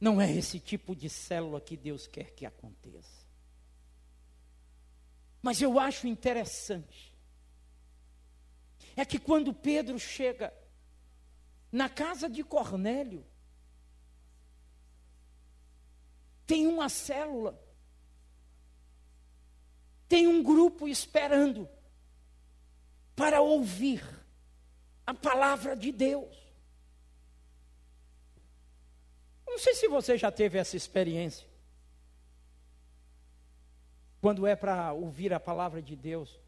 Não 0.00 0.20
é 0.20 0.30
esse 0.30 0.60
tipo 0.60 0.94
de 0.94 1.10
célula 1.10 1.60
que 1.60 1.76
Deus 1.76 2.06
quer 2.06 2.30
que 2.30 2.46
aconteça. 2.46 3.24
Mas 5.42 5.60
eu 5.60 5.76
acho 5.80 6.06
interessante 6.06 7.13
é 8.96 9.04
que 9.04 9.18
quando 9.18 9.52
Pedro 9.52 9.98
chega 9.98 10.52
na 11.70 11.88
casa 11.88 12.28
de 12.28 12.44
Cornélio, 12.44 13.24
tem 16.46 16.66
uma 16.66 16.88
célula, 16.88 17.60
tem 20.08 20.26
um 20.26 20.42
grupo 20.42 20.86
esperando 20.86 21.68
para 23.16 23.40
ouvir 23.40 24.02
a 25.06 25.14
palavra 25.14 25.76
de 25.76 25.90
Deus. 25.90 26.44
Não 29.46 29.58
sei 29.58 29.74
se 29.74 29.88
você 29.88 30.18
já 30.18 30.30
teve 30.30 30.58
essa 30.58 30.76
experiência. 30.76 31.46
Quando 34.20 34.46
é 34.46 34.56
para 34.56 34.92
ouvir 34.92 35.32
a 35.32 35.38
palavra 35.38 35.82
de 35.82 35.94
Deus, 35.94 36.40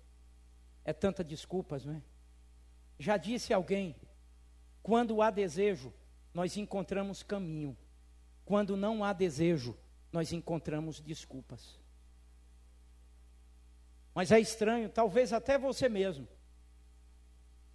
é 0.84 0.92
tanta 0.92 1.22
desculpas, 1.22 1.84
não 1.84 1.94
é? 1.94 2.02
Já 2.98 3.16
disse 3.16 3.52
alguém: 3.52 3.94
quando 4.82 5.20
há 5.20 5.30
desejo, 5.30 5.92
nós 6.32 6.56
encontramos 6.56 7.22
caminho. 7.22 7.76
Quando 8.44 8.76
não 8.76 9.02
há 9.02 9.12
desejo, 9.12 9.76
nós 10.12 10.32
encontramos 10.32 11.00
desculpas. 11.00 11.78
Mas 14.14 14.30
é 14.30 14.40
estranho, 14.40 14.88
talvez 14.88 15.32
até 15.32 15.58
você 15.58 15.88
mesmo. 15.88 16.26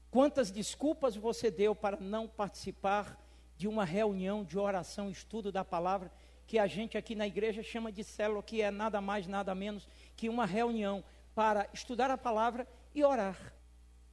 Quantas 0.10 0.50
desculpas 0.50 1.16
você 1.16 1.52
deu 1.52 1.76
para 1.76 1.98
não 1.98 2.28
participar 2.28 3.20
de 3.58 3.68
uma 3.68 3.86
reunião 3.86 4.44
de 4.44 4.58
oração, 4.58 5.10
estudo 5.10 5.52
da 5.52 5.64
palavra, 5.64 6.12
que 6.48 6.58
a 6.58 6.66
gente 6.66 6.98
aqui 6.98 7.14
na 7.14 7.28
igreja 7.28 7.62
chama 7.62 7.92
de 7.92 8.04
célula, 8.04 8.42
que 8.42 8.62
é 8.62 8.72
nada 8.72 9.00
mais, 9.00 9.28
nada 9.28 9.54
menos 9.54 9.88
que 10.16 10.28
uma 10.28 10.46
reunião 10.46 11.04
para 11.36 11.70
estudar 11.74 12.10
a 12.10 12.18
palavra 12.18 12.68
e 12.96 13.04
orar 13.04 13.54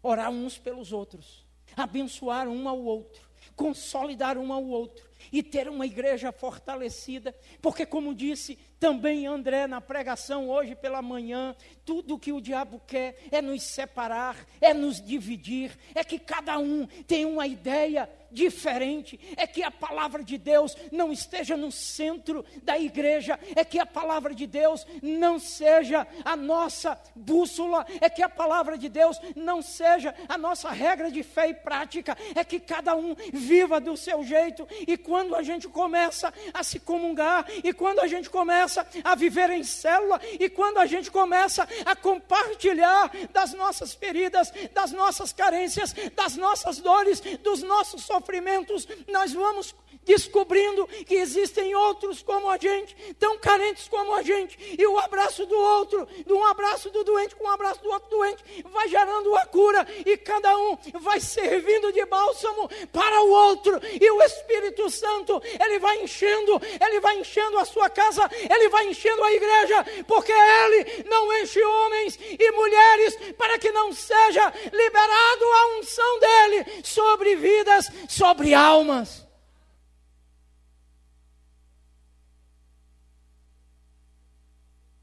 orar 0.09 0.31
uns 0.31 0.59
pelos 0.59 0.93
outros, 0.93 1.47
abençoar 1.77 2.49
um 2.49 2.69
ao 2.69 2.79
outro, 2.79 3.28
consolidar 3.57 4.39
um 4.39 4.53
ao 4.53 4.65
outro 4.65 5.09
e 5.33 5.43
ter 5.43 5.69
uma 5.69 5.87
igreja 5.87 6.33
fortalecida, 6.33 7.35
porque, 7.61 7.85
como 7.85 8.15
disse 8.15 8.59
também 8.79 9.27
André 9.27 9.67
na 9.67 9.81
pregação 9.81 10.49
hoje 10.49 10.75
pela 10.75 11.03
manhã, 11.03 11.55
tudo 11.85 12.19
que 12.19 12.33
o 12.33 12.41
diabo 12.41 12.81
quer 12.87 13.19
é 13.31 13.43
nos 13.43 13.63
separar, 13.63 14.37
é 14.61 14.73
nos 14.73 15.03
dividir, 15.03 15.77
é 15.95 16.05
que 16.05 16.19
cada 16.19 16.59
um 16.59 16.87
tem 17.07 17.25
uma 17.25 17.47
ideia 17.47 18.09
diferente, 18.31 19.19
é 19.37 19.47
que 19.47 19.63
a 19.63 19.71
palavra 19.71 20.23
de 20.23 20.37
Deus 20.37 20.77
não 20.93 21.11
esteja 21.11 21.57
no 21.57 21.73
centro 21.73 22.45
da 22.63 22.79
igreja, 22.79 23.39
é 23.57 23.65
que 23.65 23.79
a 23.79 23.87
palavra 23.87 24.35
de 24.35 24.47
Deus 24.47 24.87
não 25.03 25.39
seja 25.39 26.07
a 26.25 26.37
nossa 26.37 27.01
bússola, 27.15 27.87
é 28.01 28.09
que 28.09 28.23
a 28.23 28.29
palavra 28.29 28.77
de 28.77 28.89
Deus 28.89 29.19
não 29.35 29.63
seja 29.63 30.15
a 30.29 30.37
nossa 30.37 30.71
regra 30.71 31.11
de 31.11 31.23
fé 31.23 31.49
e 31.49 31.55
prática, 31.55 32.17
é 32.35 32.45
que 32.45 32.61
cada 32.61 32.95
um 32.95 33.17
viva 33.33 33.81
do 33.81 33.97
seu 33.97 34.23
jeito, 34.25 34.67
e 34.87 34.97
quando 34.97 35.35
a 35.35 35.43
gente 35.43 35.69
começa 35.69 36.33
a 36.53 36.63
se 36.63 36.79
comungar, 36.79 37.47
e 37.63 37.73
quando 37.73 38.01
a 38.01 38.07
gente 38.07 38.31
começa 38.31 38.87
a 39.05 39.15
viver 39.15 39.51
em 39.51 39.65
célula, 39.65 40.21
e 40.39 40.49
quando 40.49 40.79
a 40.79 40.87
gente 40.87 41.11
começa 41.11 41.69
a 41.85 41.97
compartilhar 41.97 43.11
das 43.33 43.53
nossas 43.55 43.95
feridas, 43.95 44.53
das 44.73 44.93
nossas 44.93 45.33
carências, 45.33 45.95
das 46.15 46.37
nossas 46.37 46.79
dores, 46.79 47.21
dos 47.43 47.63
nossos 47.63 48.05
sofrimentos, 48.05 48.87
nós 49.09 49.33
vamos 49.33 49.75
descobrindo 50.05 50.87
que 50.87 51.17
existem 51.17 51.75
outros 51.75 52.23
como 52.23 52.49
a 52.49 52.57
gente, 52.57 52.97
tão 53.19 53.39
carentes 53.39 53.89
como 53.89 54.15
a 54.15 54.23
gente, 54.23 54.59
e 54.79 54.87
o 54.87 54.99
abraço 54.99 55.45
do 55.45 55.55
outro, 55.55 56.09
de 56.27 56.33
um 56.33 56.45
abraço 56.47 56.89
do 56.91 57.05
doente 57.05 57.37
com 57.37 57.45
um 57.45 57.51
abraço 57.51 57.83
do 57.83 57.91
outro 57.91 58.09
doente, 58.09 58.43
vai 58.73 58.89
gerando 58.89 59.37
a 59.37 59.45
cura, 59.45 59.87
e 60.07 60.17
cada 60.17 60.57
um 60.57 60.79
vai 61.01 61.21
servindo 61.21 61.93
de 61.93 62.05
bálsamo 62.07 62.69
para 62.91 63.18
o 63.19 63.31
outro, 63.31 63.81
e 64.01 64.11
o 64.11 64.23
Espírito 64.23 64.91
Santo, 64.91 65.41
ele 65.65 65.79
vai 65.79 66.03
enchendo, 66.03 66.61
ele 66.85 67.01
vai 67.01 67.19
enchendo 67.19 67.59
a 67.59 67.65
sua 67.65 67.91
casa, 67.91 68.29
ele 68.51 68.69
vai 68.69 68.87
enchendo 68.89 69.23
a 69.23 69.33
igreja, 69.33 69.85
porque 70.07 70.33
ele 70.33 71.05
não 71.09 71.33
enche 71.41 71.63
homens 71.63 72.19
e 72.21 72.53
mulheres 72.53 73.17
para 73.37 73.59
que 73.59 73.71
não 73.71 73.93
seja 73.93 74.53
liberado 74.73 75.45
a 75.45 75.79
unção 75.79 76.19
dele 76.21 76.83
sobre 76.85 77.37
vidas, 77.37 77.87
sobre 78.09 78.55
almas. 78.55 79.27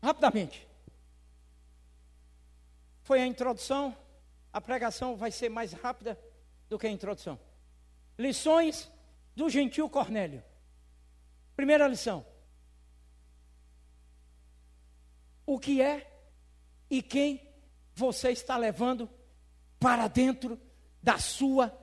Rapidamente. 0.02 0.68
Foi 3.02 3.20
a 3.20 3.26
introdução. 3.26 3.96
A 4.54 4.62
pregação 4.62 5.16
vai 5.16 5.32
ser 5.32 5.50
mais 5.50 5.74
rápida 5.74 6.20
do 6.70 6.78
que 6.78 6.86
a 6.86 6.92
introdução. 6.92 7.40
Lições 8.18 8.90
do 9.36 9.50
gentil 9.50 9.90
Cornélio. 9.90 10.44
Primeira 11.56 11.88
lição. 11.88 12.26
O 15.46 15.60
que 15.60 15.82
é 15.82 16.12
e 16.90 17.02
quem 17.02 17.48
você 17.94 18.32
está 18.32 18.58
levando 18.58 19.10
para 19.80 20.08
dentro 20.08 20.60
da 21.02 21.18
sua 21.20 21.76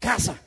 casa? 0.00 0.40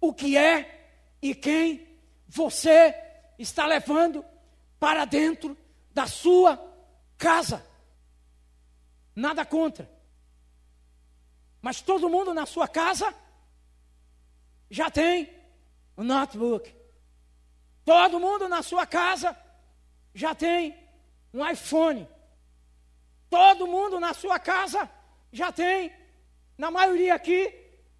O 0.00 0.12
que 0.12 0.36
é 0.36 1.16
e 1.22 1.34
quem 1.34 1.98
você 2.28 2.94
está 3.38 3.66
levando 3.66 4.24
para 4.78 5.04
dentro 5.04 5.56
da 5.92 6.06
sua 6.06 6.58
casa. 7.16 7.64
Nada 9.14 9.46
contra. 9.46 9.90
Mas 11.62 11.80
todo 11.80 12.10
mundo 12.10 12.34
na 12.34 12.44
sua 12.44 12.68
casa 12.68 13.14
já 14.70 14.90
tem 14.90 15.30
um 15.96 16.04
notebook. 16.04 16.74
Todo 17.84 18.18
mundo 18.18 18.48
na 18.48 18.62
sua 18.62 18.86
casa 18.86 19.36
já 20.14 20.34
tem 20.34 20.76
um 21.32 21.46
iPhone. 21.48 22.08
Todo 23.28 23.66
mundo 23.66 23.98
na 23.98 24.14
sua 24.14 24.38
casa 24.38 24.90
já 25.32 25.50
tem, 25.50 25.92
na 26.56 26.70
maioria 26.70 27.14
aqui, 27.14 27.52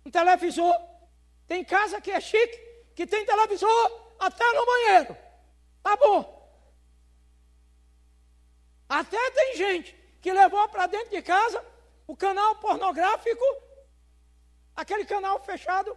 um 0.07 0.11
televisor. 0.11 0.75
Tem 1.47 1.65
casa 1.65 2.01
que 2.01 2.11
é 2.11 2.21
chique, 2.21 2.57
que 2.95 3.07
tem 3.07 3.27
televisor 3.27 4.15
até 4.19 4.45
no 4.53 4.67
banheiro. 4.67 5.17
Tá 5.83 5.97
bom. 5.97 6.35
Até 8.89 9.31
tem 9.33 9.57
gente 9.57 9.95
que 10.21 10.33
levou 10.33 10.69
para 10.69 10.87
dentro 10.87 11.11
de 11.11 11.21
casa 11.21 11.63
o 12.07 12.17
canal 12.17 12.57
pornográfico, 12.57 13.45
aquele 14.77 15.05
canal 15.05 15.41
fechado 15.41 15.97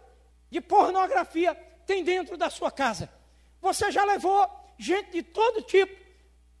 de 0.50 0.60
pornografia, 0.60 1.54
tem 1.86 2.04
dentro 2.04 2.36
da 2.36 2.50
sua 2.50 2.70
casa. 2.70 3.10
Você 3.60 3.90
já 3.90 4.04
levou 4.04 4.48
gente 4.78 5.10
de 5.10 5.22
todo 5.22 5.62
tipo 5.62 5.94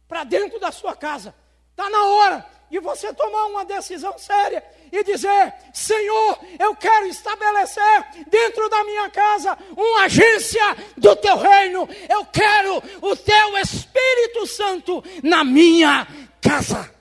para 0.06 0.24
dentro 0.24 0.58
da 0.58 0.72
sua 0.72 0.96
casa. 0.96 1.34
Está 1.70 1.88
na 1.88 2.04
hora 2.06 2.46
de 2.70 2.80
você 2.80 3.12
tomar 3.14 3.46
uma 3.46 3.64
decisão 3.64 4.18
séria 4.18 4.64
e 4.90 5.04
dizer: 5.04 5.54
Senhor, 5.72 6.38
eu 6.58 6.74
quero 6.76 7.06
estabelecer 7.06 8.26
dentro 8.28 8.68
da 8.68 8.84
minha 8.84 9.10
casa 9.10 9.56
uma 9.76 10.04
agência 10.04 10.76
do 10.96 11.14
teu 11.16 11.36
reino. 11.36 11.88
Eu 12.08 12.24
quero 12.26 12.82
o 13.00 13.16
teu 13.16 13.58
Espírito 13.58 14.46
Santo 14.46 15.04
na 15.22 15.44
minha 15.44 16.06
casa. 16.40 16.97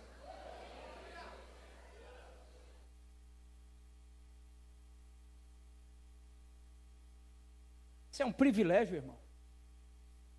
Isso 8.18 8.24
é 8.24 8.26
um 8.26 8.32
privilégio, 8.32 8.96
irmão. 8.96 9.16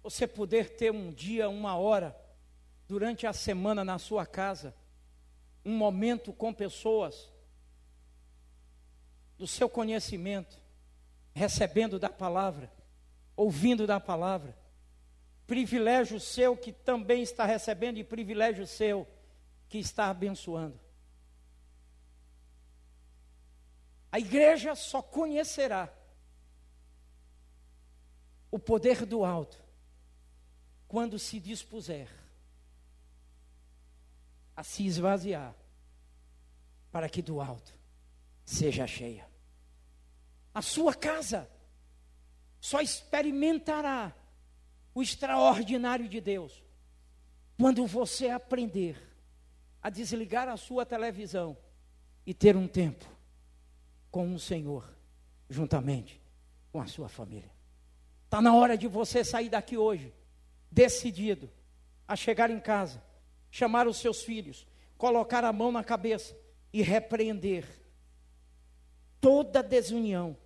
Você 0.02 0.26
poder 0.26 0.70
ter 0.70 0.90
um 0.90 1.12
dia, 1.12 1.48
uma 1.48 1.76
hora, 1.76 2.12
durante 2.88 3.24
a 3.24 3.32
semana 3.32 3.84
na 3.84 4.00
sua 4.00 4.26
casa, 4.26 4.74
um 5.64 5.76
momento 5.76 6.32
com 6.32 6.52
pessoas 6.52 7.32
do 9.38 9.46
seu 9.46 9.68
conhecimento, 9.68 10.58
recebendo 11.32 12.00
da 12.00 12.10
palavra, 12.10 12.68
ouvindo 13.36 13.86
da 13.86 14.00
palavra, 14.00 14.58
privilégio 15.46 16.18
seu 16.18 16.56
que 16.56 16.72
também 16.72 17.22
está 17.22 17.44
recebendo 17.44 17.98
e 17.98 18.02
privilégio 18.02 18.66
seu 18.66 19.06
que 19.68 19.78
está 19.78 20.10
abençoando. 20.10 20.80
A 24.10 24.18
igreja 24.18 24.74
só 24.74 25.00
conhecerá 25.00 25.96
o 28.50 28.58
poder 28.58 29.04
do 29.04 29.24
alto 29.24 29.62
quando 30.86 31.18
se 31.18 31.38
dispuser 31.38 32.08
a 34.56 34.64
se 34.64 34.84
esvaziar 34.84 35.54
para 36.90 37.08
que 37.08 37.22
do 37.22 37.40
alto 37.40 37.72
seja 38.44 38.86
cheia. 38.86 39.28
A 40.54 40.62
sua 40.62 40.94
casa 40.94 41.48
só 42.60 42.80
experimentará 42.80 44.12
o 44.94 45.02
extraordinário 45.02 46.08
de 46.08 46.20
Deus 46.20 46.62
quando 47.56 47.86
você 47.86 48.30
aprender 48.30 48.96
a 49.82 49.90
desligar 49.90 50.48
a 50.48 50.56
sua 50.56 50.84
televisão 50.84 51.56
e 52.26 52.34
ter 52.34 52.56
um 52.56 52.66
tempo 52.66 53.04
com 54.10 54.34
o 54.34 54.38
Senhor, 54.40 54.88
juntamente 55.48 56.20
com 56.72 56.80
a 56.80 56.86
sua 56.86 57.08
família. 57.08 57.57
Está 58.28 58.42
na 58.42 58.54
hora 58.54 58.76
de 58.76 58.86
você 58.86 59.24
sair 59.24 59.48
daqui 59.48 59.78
hoje, 59.78 60.12
decidido 60.70 61.48
a 62.06 62.14
chegar 62.14 62.50
em 62.50 62.60
casa, 62.60 63.02
chamar 63.50 63.88
os 63.88 63.96
seus 63.96 64.20
filhos, 64.22 64.66
colocar 64.98 65.44
a 65.44 65.52
mão 65.52 65.72
na 65.72 65.82
cabeça 65.82 66.36
e 66.70 66.82
repreender 66.82 67.64
toda 69.18 69.62
desunião, 69.62 70.36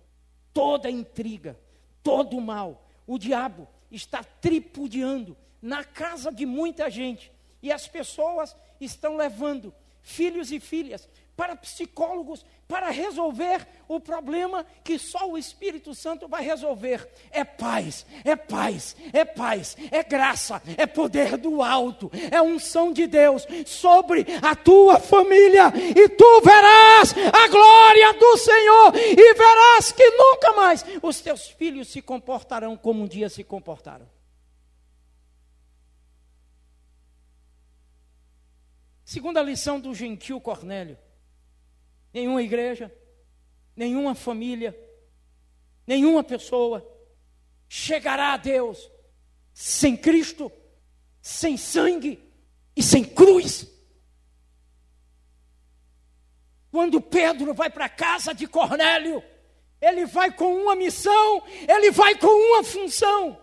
toda 0.53 0.89
intriga, 0.89 1.59
todo 2.01 2.39
mal. 2.39 2.87
O 3.05 3.19
diabo 3.19 3.67
está 3.91 4.23
tripudiando 4.23 5.35
na 5.61 5.83
casa 5.83 6.31
de 6.31 6.45
muita 6.45 6.89
gente 6.89 7.33
e 7.61 7.69
as 7.69 7.85
pessoas 7.85 8.55
estão 8.79 9.17
levando 9.17 9.75
filhos 10.01 10.53
e 10.53 10.59
filhas 10.61 11.09
para 11.35 11.55
psicólogos 11.55 12.45
para 12.67 12.89
resolver 12.89 13.67
o 13.87 13.99
problema 13.99 14.65
que 14.83 14.97
só 14.97 15.29
o 15.29 15.37
Espírito 15.37 15.93
Santo 15.93 16.27
vai 16.27 16.43
resolver. 16.43 17.07
É 17.31 17.43
paz, 17.43 18.05
é 18.23 18.35
paz, 18.35 18.95
é 19.11 19.25
paz, 19.25 19.75
é 19.91 20.03
graça, 20.03 20.61
é 20.77 20.85
poder 20.85 21.37
do 21.37 21.61
alto, 21.61 22.11
é 22.31 22.41
unção 22.41 22.91
de 22.93 23.05
Deus 23.05 23.45
sobre 23.65 24.25
a 24.41 24.55
tua 24.55 24.99
família, 24.99 25.71
e 25.75 26.09
tu 26.09 26.41
verás 26.41 27.13
a 27.13 27.47
glória 27.47 28.13
do 28.13 28.37
Senhor, 28.37 28.95
e 28.95 29.33
verás 29.33 29.91
que 29.91 30.09
nunca 30.11 30.53
mais 30.53 30.85
os 31.01 31.19
teus 31.19 31.47
filhos 31.49 31.89
se 31.89 32.01
comportarão 32.01 32.77
como 32.77 33.03
um 33.03 33.07
dia 33.07 33.29
se 33.29 33.43
comportaram. 33.43 34.07
Segunda 39.03 39.41
lição 39.43 39.79
do 39.79 39.93
gentil 39.93 40.39
Cornélio 40.39 40.97
nenhuma 42.13 42.41
igreja, 42.41 42.93
nenhuma 43.75 44.13
família, 44.13 44.77
nenhuma 45.87 46.23
pessoa 46.23 46.87
chegará 47.67 48.33
a 48.33 48.37
Deus 48.37 48.91
sem 49.53 49.97
Cristo, 49.97 50.51
sem 51.21 51.57
sangue 51.57 52.23
e 52.75 52.83
sem 52.83 53.03
cruz. 53.03 53.67
Quando 56.71 57.01
Pedro 57.01 57.53
vai 57.53 57.69
para 57.69 57.85
a 57.85 57.89
casa 57.89 58.33
de 58.33 58.47
Cornélio, 58.47 59.23
ele 59.79 60.05
vai 60.05 60.31
com 60.31 60.55
uma 60.55 60.75
missão, 60.75 61.43
ele 61.67 61.91
vai 61.91 62.15
com 62.15 62.27
uma 62.27 62.63
função. 62.63 63.42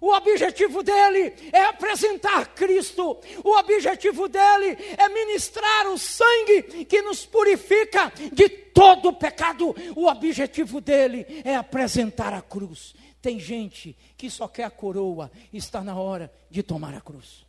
O 0.00 0.12
objetivo 0.14 0.82
dele 0.82 1.34
é 1.52 1.66
apresentar 1.66 2.54
Cristo. 2.54 3.20
O 3.44 3.58
objetivo 3.58 4.28
dele 4.28 4.76
é 4.96 5.08
ministrar 5.10 5.88
o 5.88 5.98
sangue 5.98 6.84
que 6.86 7.02
nos 7.02 7.26
purifica 7.26 8.10
de 8.32 8.48
todo 8.48 9.12
pecado. 9.12 9.74
O 9.94 10.06
objetivo 10.06 10.80
dele 10.80 11.26
é 11.44 11.54
apresentar 11.54 12.32
a 12.32 12.40
cruz. 12.40 12.94
Tem 13.20 13.38
gente 13.38 13.94
que 14.16 14.30
só 14.30 14.48
quer 14.48 14.64
a 14.64 14.70
coroa, 14.70 15.30
está 15.52 15.84
na 15.84 15.94
hora 15.94 16.32
de 16.48 16.62
tomar 16.62 16.94
a 16.94 17.00
cruz. 17.00 17.46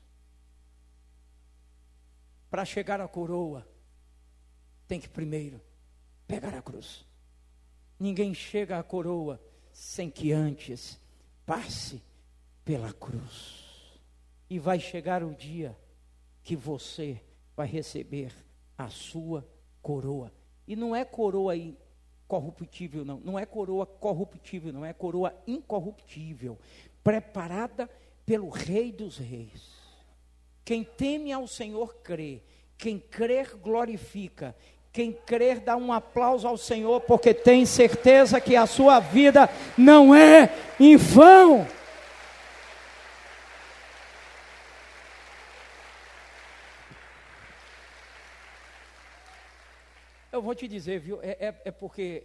Para 2.49 2.65
chegar 2.65 2.99
à 2.99 3.07
coroa, 3.07 3.65
tem 4.89 4.99
que 4.99 5.07
primeiro 5.07 5.61
pegar 6.27 6.53
a 6.53 6.61
cruz. 6.61 7.05
Ninguém 7.97 8.33
chega 8.33 8.77
à 8.77 8.83
coroa 8.83 9.41
sem 9.71 10.09
que 10.09 10.33
antes 10.33 10.99
passe 11.45 12.01
pela 12.63 12.91
cruz. 12.93 13.99
E 14.49 14.59
vai 14.59 14.79
chegar 14.79 15.23
o 15.23 15.33
dia 15.33 15.75
que 16.43 16.55
você 16.55 17.21
vai 17.55 17.67
receber 17.67 18.33
a 18.77 18.89
sua 18.89 19.47
coroa. 19.81 20.31
E 20.67 20.75
não 20.75 20.95
é 20.95 21.03
coroa 21.05 21.55
incorruptível, 21.55 23.05
não. 23.05 23.19
Não 23.19 23.37
é 23.37 23.45
coroa 23.45 23.85
corruptível, 23.85 24.73
não 24.73 24.85
é 24.85 24.93
coroa 24.93 25.33
incorruptível. 25.47 26.57
Preparada 27.03 27.89
pelo 28.25 28.49
Rei 28.49 28.91
dos 28.91 29.17
Reis. 29.17 29.81
Quem 30.63 30.83
teme 30.83 31.31
ao 31.31 31.47
Senhor 31.47 31.95
crê. 32.03 32.41
Quem 32.77 32.99
crer 32.99 33.55
glorifica. 33.55 34.55
Quem 34.91 35.13
crer 35.13 35.59
dá 35.59 35.77
um 35.77 35.93
aplauso 35.93 36.47
ao 36.47 36.57
Senhor, 36.57 36.99
porque 37.01 37.33
tem 37.33 37.65
certeza 37.65 38.41
que 38.41 38.55
a 38.55 38.65
sua 38.65 38.99
vida 38.99 39.49
não 39.77 40.13
é 40.13 40.49
em 40.79 40.97
vão. 40.97 41.65
Eu 50.41 50.45
vou 50.45 50.55
te 50.55 50.67
dizer, 50.67 50.99
viu? 50.99 51.21
É, 51.21 51.37
é, 51.39 51.61
é 51.65 51.71
porque 51.71 52.23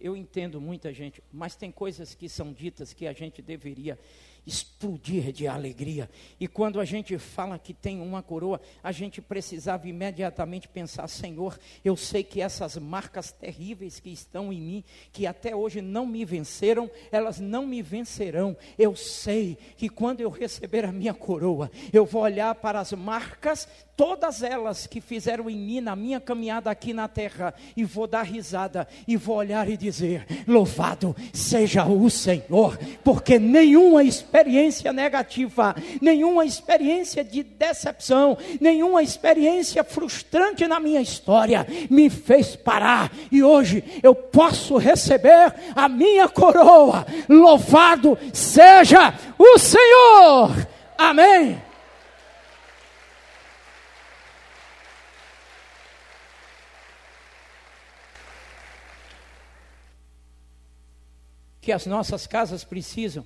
eu 0.00 0.16
entendo 0.16 0.60
muita 0.60 0.92
gente, 0.92 1.22
mas 1.32 1.56
tem 1.56 1.70
coisas 1.70 2.14
que 2.14 2.28
são 2.28 2.52
ditas 2.52 2.92
que 2.92 3.06
a 3.06 3.12
gente 3.12 3.40
deveria 3.42 3.98
explodir 4.46 5.32
de 5.32 5.46
alegria. 5.46 6.10
E 6.38 6.48
quando 6.48 6.80
a 6.80 6.84
gente 6.84 7.16
fala 7.18 7.58
que 7.58 7.72
tem 7.72 8.00
uma 8.00 8.22
coroa, 8.22 8.60
a 8.82 8.90
gente 8.90 9.20
precisava 9.20 9.88
imediatamente 9.88 10.68
pensar: 10.68 11.06
Senhor, 11.08 11.58
eu 11.84 11.96
sei 11.96 12.24
que 12.24 12.40
essas 12.40 12.76
marcas 12.76 13.30
terríveis 13.32 14.00
que 14.00 14.10
estão 14.10 14.52
em 14.52 14.60
mim, 14.60 14.84
que 15.12 15.26
até 15.26 15.54
hoje 15.54 15.80
não 15.80 16.06
me 16.06 16.24
venceram, 16.24 16.90
elas 17.10 17.38
não 17.38 17.66
me 17.66 17.82
vencerão. 17.82 18.56
Eu 18.78 18.96
sei 18.96 19.56
que 19.76 19.88
quando 19.88 20.20
eu 20.20 20.30
receber 20.30 20.84
a 20.84 20.92
minha 20.92 21.14
coroa, 21.14 21.70
eu 21.92 22.04
vou 22.04 22.22
olhar 22.22 22.54
para 22.56 22.80
as 22.80 22.92
marcas, 22.92 23.68
todas 23.96 24.42
elas 24.42 24.86
que 24.86 25.00
fizeram 25.00 25.48
em 25.48 25.56
mim 25.56 25.80
na 25.80 25.94
minha 25.94 26.20
caminhada 26.20 26.70
aqui 26.70 26.92
na 26.92 27.06
terra, 27.06 27.54
e 27.76 27.84
vou 27.84 28.06
dar 28.06 28.22
risada, 28.22 28.88
e 29.06 29.16
vou 29.16 29.36
olhar 29.36 29.51
e 29.68 29.76
dizer: 29.76 30.26
Louvado 30.46 31.14
seja 31.32 31.84
o 31.84 32.08
Senhor, 32.10 32.78
porque 33.04 33.38
nenhuma 33.38 34.02
experiência 34.02 34.32
experiência 34.42 34.92
negativa, 34.92 35.74
nenhuma 36.00 36.44
experiência 36.44 37.22
de 37.22 37.42
decepção, 37.42 38.36
nenhuma 38.60 39.02
experiência 39.02 39.84
frustrante 39.84 40.66
na 40.66 40.80
minha 40.80 41.00
história 41.00 41.66
me 41.90 42.08
fez 42.10 42.56
parar 42.56 43.12
e 43.30 43.42
hoje 43.42 43.82
eu 44.02 44.14
posso 44.14 44.76
receber 44.76 45.54
a 45.74 45.88
minha 45.88 46.28
coroa. 46.28 47.06
Louvado 47.28 48.18
seja 48.32 49.14
o 49.38 49.58
Senhor. 49.58 50.66
Amém. 50.98 51.71
Que 61.62 61.70
as 61.70 61.86
nossas 61.86 62.26
casas 62.26 62.64
precisam 62.64 63.24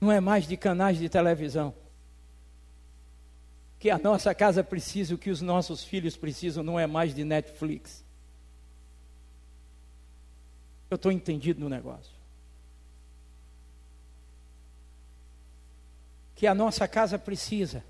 não 0.00 0.10
é 0.12 0.20
mais 0.20 0.46
de 0.46 0.56
canais 0.56 0.96
de 0.96 1.08
televisão. 1.08 1.74
Que 3.80 3.90
a 3.90 3.98
nossa 3.98 4.32
casa 4.32 4.62
precisa, 4.62 5.14
o 5.14 5.18
que 5.18 5.28
os 5.28 5.42
nossos 5.42 5.82
filhos 5.82 6.16
precisam, 6.16 6.62
não 6.62 6.78
é 6.78 6.86
mais 6.86 7.14
de 7.14 7.24
Netflix. 7.24 8.04
Eu 10.88 10.94
estou 10.94 11.10
entendido 11.10 11.60
no 11.60 11.68
negócio. 11.68 12.12
Que 16.36 16.46
a 16.46 16.54
nossa 16.54 16.86
casa 16.86 17.18
precisa 17.18 17.84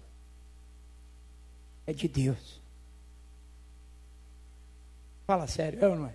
é 1.86 1.92
de 1.92 2.08
Deus. 2.08 2.58
Fala 5.26 5.46
sério, 5.46 5.84
é 5.84 5.86
ou 5.86 5.94
não 5.94 6.06
é? 6.06 6.14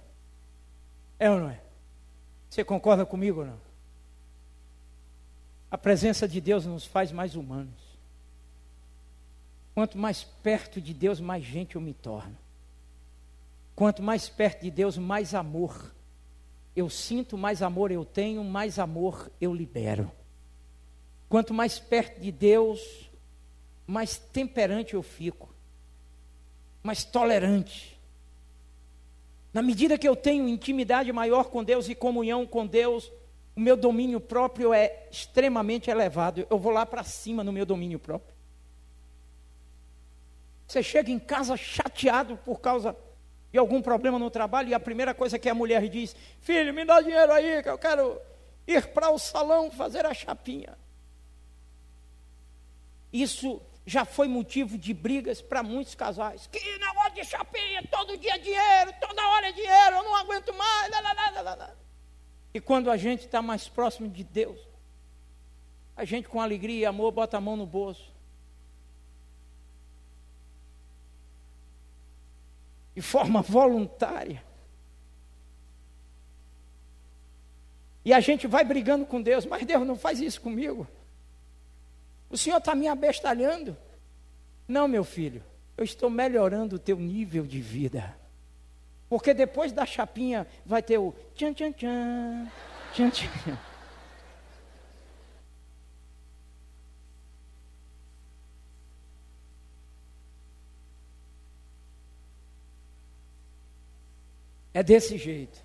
É 1.19 1.29
ou 1.29 1.39
não 1.39 1.49
é? 1.49 1.64
Você 2.55 2.63
concorda 2.63 3.05
comigo 3.05 3.41
ou 3.41 3.47
não? 3.47 3.59
A 5.69 5.77
presença 5.77 6.25
de 6.25 6.39
Deus 6.39 6.65
nos 6.65 6.85
faz 6.85 7.11
mais 7.11 7.35
humanos. 7.35 7.97
Quanto 9.73 9.97
mais 9.97 10.23
perto 10.23 10.79
de 10.79 10.93
Deus, 10.93 11.19
mais 11.19 11.43
gente 11.43 11.75
eu 11.75 11.81
me 11.81 11.93
torno. 11.93 12.33
Quanto 13.75 14.01
mais 14.01 14.29
perto 14.29 14.61
de 14.61 14.71
Deus, 14.71 14.97
mais 14.97 15.35
amor 15.35 15.93
eu 16.73 16.89
sinto, 16.89 17.37
mais 17.37 17.61
amor 17.61 17.91
eu 17.91 18.05
tenho, 18.05 18.41
mais 18.41 18.79
amor 18.79 19.29
eu 19.41 19.53
libero. 19.53 20.09
quanto 21.27 21.53
mais 21.53 21.77
perto 21.77 22.21
de 22.21 22.31
Deus, 22.31 23.11
mais 23.85 24.17
temperante 24.17 24.93
eu 24.93 25.03
fico, 25.03 25.53
mais 26.81 27.03
tolerante. 27.03 27.94
Na 29.55 29.61
medida 29.61 29.97
que 29.97 30.05
eu 30.05 30.17
tenho 30.17 30.49
intimidade 30.49 31.09
maior 31.13 31.45
com 31.45 31.63
Deus 31.63 31.87
e 31.87 31.95
comunhão 31.95 32.45
com 32.45 32.67
Deus, 32.67 33.09
o 33.55 33.59
meu 33.61 33.77
domínio 33.77 34.19
próprio 34.19 34.73
é 34.73 35.07
extremamente 35.09 35.89
elevado. 35.89 36.45
Eu 36.49 36.59
vou 36.59 36.73
lá 36.73 36.85
para 36.85 37.05
cima 37.05 37.41
no 37.41 37.53
meu 37.53 37.65
domínio 37.65 37.97
próprio. 37.97 38.35
Você 40.67 40.83
chega 40.83 41.09
em 41.09 41.17
casa 41.17 41.55
chateado 41.55 42.35
por 42.43 42.59
causa 42.59 42.97
de 43.49 43.57
algum 43.57 43.81
problema 43.81 44.19
no 44.19 44.29
trabalho 44.29 44.67
e 44.67 44.73
a 44.73 44.79
primeira 44.79 45.13
coisa 45.13 45.39
que 45.39 45.47
a 45.47 45.55
mulher 45.55 45.87
diz: 45.87 46.13
Filho, 46.41 46.73
me 46.73 46.83
dá 46.83 46.99
dinheiro 46.99 47.31
aí 47.31 47.63
que 47.63 47.69
eu 47.69 47.77
quero 47.77 48.19
ir 48.67 48.87
para 48.87 49.09
o 49.09 49.17
salão 49.17 49.71
fazer 49.71 50.05
a 50.05 50.13
chapinha. 50.13 50.77
Isso 53.13 53.61
já 53.85 54.03
foi 54.03 54.27
motivo 54.27 54.77
de 54.77 54.93
brigas 54.93 55.41
para 55.41 55.61
muitos 55.61 55.93
casais. 55.93 56.47
Que 56.47 56.77
negócio 56.79 57.13
de 57.13 57.23
chapinha, 57.23 57.83
todo 57.91 58.17
dia 58.17 58.35
é 58.35 58.39
dinheiro, 58.39 58.93
toda 58.99 59.27
hora 59.29 59.49
é 59.49 59.51
dinheiro, 59.51 59.97
eu 59.97 60.03
não 60.03 60.15
aguento 60.15 60.53
mais. 60.53 60.91
Lá, 60.91 61.01
lá, 61.01 61.41
lá, 61.41 61.75
e 62.53 62.59
quando 62.59 62.89
a 62.89 62.97
gente 62.97 63.25
está 63.25 63.41
mais 63.41 63.67
próximo 63.67 64.09
de 64.09 64.23
Deus, 64.23 64.59
a 65.95 66.03
gente 66.03 66.27
com 66.27 66.41
alegria 66.41 66.79
e 66.79 66.85
amor 66.85 67.11
bota 67.11 67.37
a 67.37 67.41
mão 67.41 67.55
no 67.55 67.65
bolso. 67.65 68.13
De 72.95 73.01
forma 73.01 73.41
voluntária. 73.41 74.43
E 78.05 78.13
a 78.13 78.19
gente 78.19 78.47
vai 78.47 78.63
brigando 78.63 79.05
com 79.05 79.21
Deus, 79.21 79.45
mas 79.45 79.65
Deus 79.65 79.85
não 79.85 79.97
faz 79.97 80.21
isso 80.21 80.39
comigo. 80.39 80.87
O 82.29 82.37
Senhor 82.37 82.57
está 82.57 82.75
me 82.75 82.87
abestalhando. 82.87 83.77
Não, 84.67 84.87
meu 84.87 85.03
filho, 85.03 85.43
eu 85.77 85.83
estou 85.83 86.09
melhorando 86.09 86.77
o 86.77 86.79
teu 86.79 86.97
nível 86.97 87.45
de 87.45 87.61
vida. 87.61 88.15
Porque 89.07 89.33
depois 89.33 89.71
da 89.71 89.85
chapinha 89.85 90.47
vai 90.65 90.81
ter 90.81 90.97
o 90.97 91.13
tchan 91.35 91.53
tchan 91.53 91.71
tchan, 91.71 92.51
tchan 92.93 93.09
tchan. 93.09 93.57
É 104.73 104.83
desse 104.83 105.17
jeito. 105.17 105.64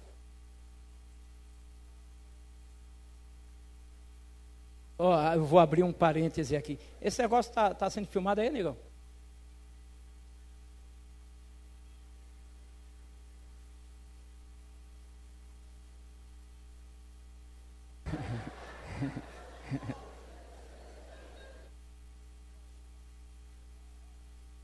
Oh, 5.02 5.14
eu 5.34 5.46
vou 5.46 5.58
abrir 5.58 5.82
um 5.82 5.94
parêntese 5.94 6.54
aqui. 6.54 6.78
Esse 7.00 7.22
negócio 7.22 7.48
está 7.48 7.72
tá 7.72 7.88
sendo 7.88 8.06
filmado 8.06 8.38
aí, 8.42 8.50
negão? 8.50 8.76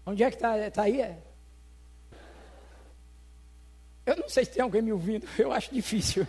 Onde 0.05 0.23
é 0.23 0.29
que 0.31 0.37
está? 0.37 0.59
Está 0.59 0.83
aí? 0.83 1.01
É? 1.01 1.19
Eu 4.05 4.17
não 4.17 4.29
sei 4.29 4.45
se 4.45 4.51
tem 4.51 4.63
alguém 4.63 4.83
me 4.83 4.93
ouvindo, 4.93 5.27
eu 5.41 5.51
acho 5.51 5.73
difícil. 5.73 6.27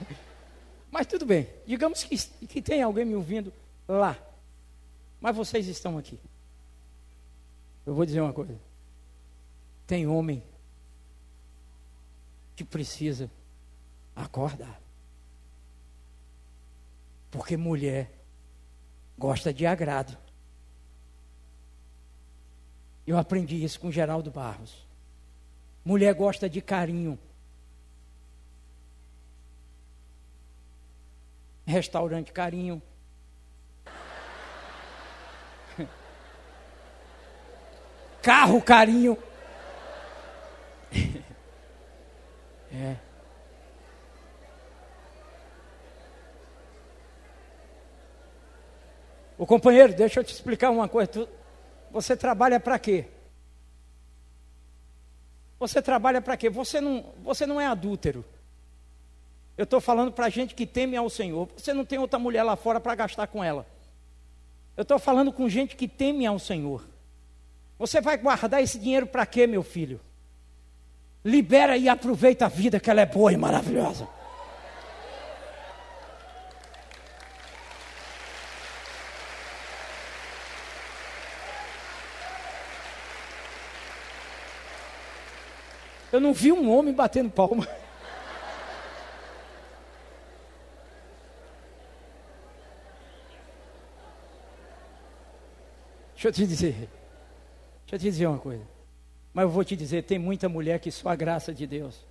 Mas 0.90 1.08
tudo 1.08 1.26
bem, 1.26 1.50
digamos 1.66 2.06
que, 2.06 2.16
que 2.48 2.62
tem 2.62 2.82
alguém 2.82 3.04
me 3.04 3.16
ouvindo 3.16 3.52
lá. 3.88 4.18
Mas 5.20 5.36
vocês 5.36 5.68
estão 5.68 5.98
aqui. 5.98 6.20
Eu 7.86 7.96
vou 7.96 8.06
dizer 8.06 8.22
uma 8.22 8.34
coisa. 8.34 8.60
Tem 9.86 10.06
homem 10.06 10.44
que 12.56 12.64
precisa 12.64 13.32
acordar. 14.16 14.82
Porque 17.32 17.56
mulher 17.56 18.12
gosta 19.18 19.54
de 19.54 19.66
agrado. 19.66 20.18
Eu 23.06 23.18
aprendi 23.18 23.64
isso 23.64 23.80
com 23.80 23.92
Geraldo 23.92 24.30
Barros. 24.30 24.86
Mulher 25.86 26.14
gosta 26.14 26.50
de 26.50 26.62
carinho. 26.62 27.18
Restaurante 31.66 32.34
carinho, 32.34 32.82
carro 38.28 38.62
carinho. 38.62 39.18
é. 42.70 42.98
O 49.38 49.46
companheiro, 49.46 49.94
deixa 49.94 50.20
eu 50.20 50.26
te 50.26 50.34
explicar 50.34 50.72
uma 50.72 50.90
coisa. 50.90 51.10
Tu, 51.10 51.30
você 51.90 52.18
trabalha 52.18 52.60
para 52.60 52.78
quê? 52.78 53.06
Você 55.58 55.82
trabalha 55.82 56.22
para 56.22 56.36
quê? 56.36 56.50
Você 56.50 56.82
não, 56.82 57.14
você 57.24 57.46
não 57.46 57.62
é 57.62 57.66
adúltero. 57.66 58.26
Eu 59.58 59.64
estou 59.64 59.80
falando 59.80 60.12
para 60.12 60.28
gente 60.28 60.54
que 60.54 60.66
teme 60.66 60.98
ao 60.98 61.10
Senhor. 61.10 61.48
Você 61.56 61.74
não 61.74 61.86
tem 61.86 61.98
outra 61.98 62.20
mulher 62.20 62.44
lá 62.44 62.58
fora 62.58 62.82
para 62.82 62.94
gastar 62.94 63.28
com 63.28 63.42
ela. 63.42 63.66
Eu 64.76 64.82
estou 64.82 65.00
falando 65.00 65.32
com 65.32 65.48
gente 65.48 65.78
que 65.78 65.88
teme 65.88 66.26
ao 66.26 66.38
Senhor. 66.38 66.97
Você 67.78 68.02
vai 68.02 68.18
guardar 68.18 68.62
esse 68.62 68.80
dinheiro 68.80 69.06
para 69.06 69.26
quê, 69.26 69.46
meu 69.46 69.62
filho? 69.62 70.00
Libera 71.24 71.78
e 71.78 71.88
aproveita 71.88 72.46
a 72.46 72.50
vida, 72.50 72.80
que 72.80 72.90
ela 72.90 73.02
é 73.02 73.06
boa 73.06 73.32
e 73.32 73.38
maravilhosa. 73.38 74.08
Eu 86.12 86.22
não 86.22 86.34
vi 86.34 86.52
um 86.52 86.72
homem 86.72 86.94
batendo 86.94 87.30
palma. 87.30 87.68
Deixa 96.16 96.30
eu 96.30 96.32
te 96.32 96.48
dizer. 96.48 96.90
Deixa 97.88 97.96
eu 97.96 98.00
te 98.00 98.04
dizer 98.04 98.28
uma 98.28 98.38
coisa. 98.38 98.68
Mas 99.34 99.44
eu 99.44 99.50
vou 99.50 99.64
te 99.64 99.74
dizer, 99.74 100.04
tem 100.04 100.20
muita 100.20 100.50
mulher 100.50 100.78
que 100.78 100.92
só 100.92 101.08
a 101.08 101.16
graça 101.16 101.54
de 101.54 101.66
Deus. 101.66 102.06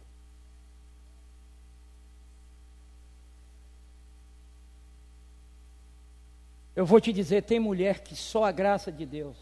Eu 6.74 6.86
vou 6.86 6.98
te 6.98 7.12
dizer, 7.12 7.42
tem 7.42 7.60
mulher 7.60 8.00
que 8.00 8.16
só 8.16 8.44
a 8.44 8.52
graça 8.52 8.90
de 8.90 9.04
Deus. 9.04 9.36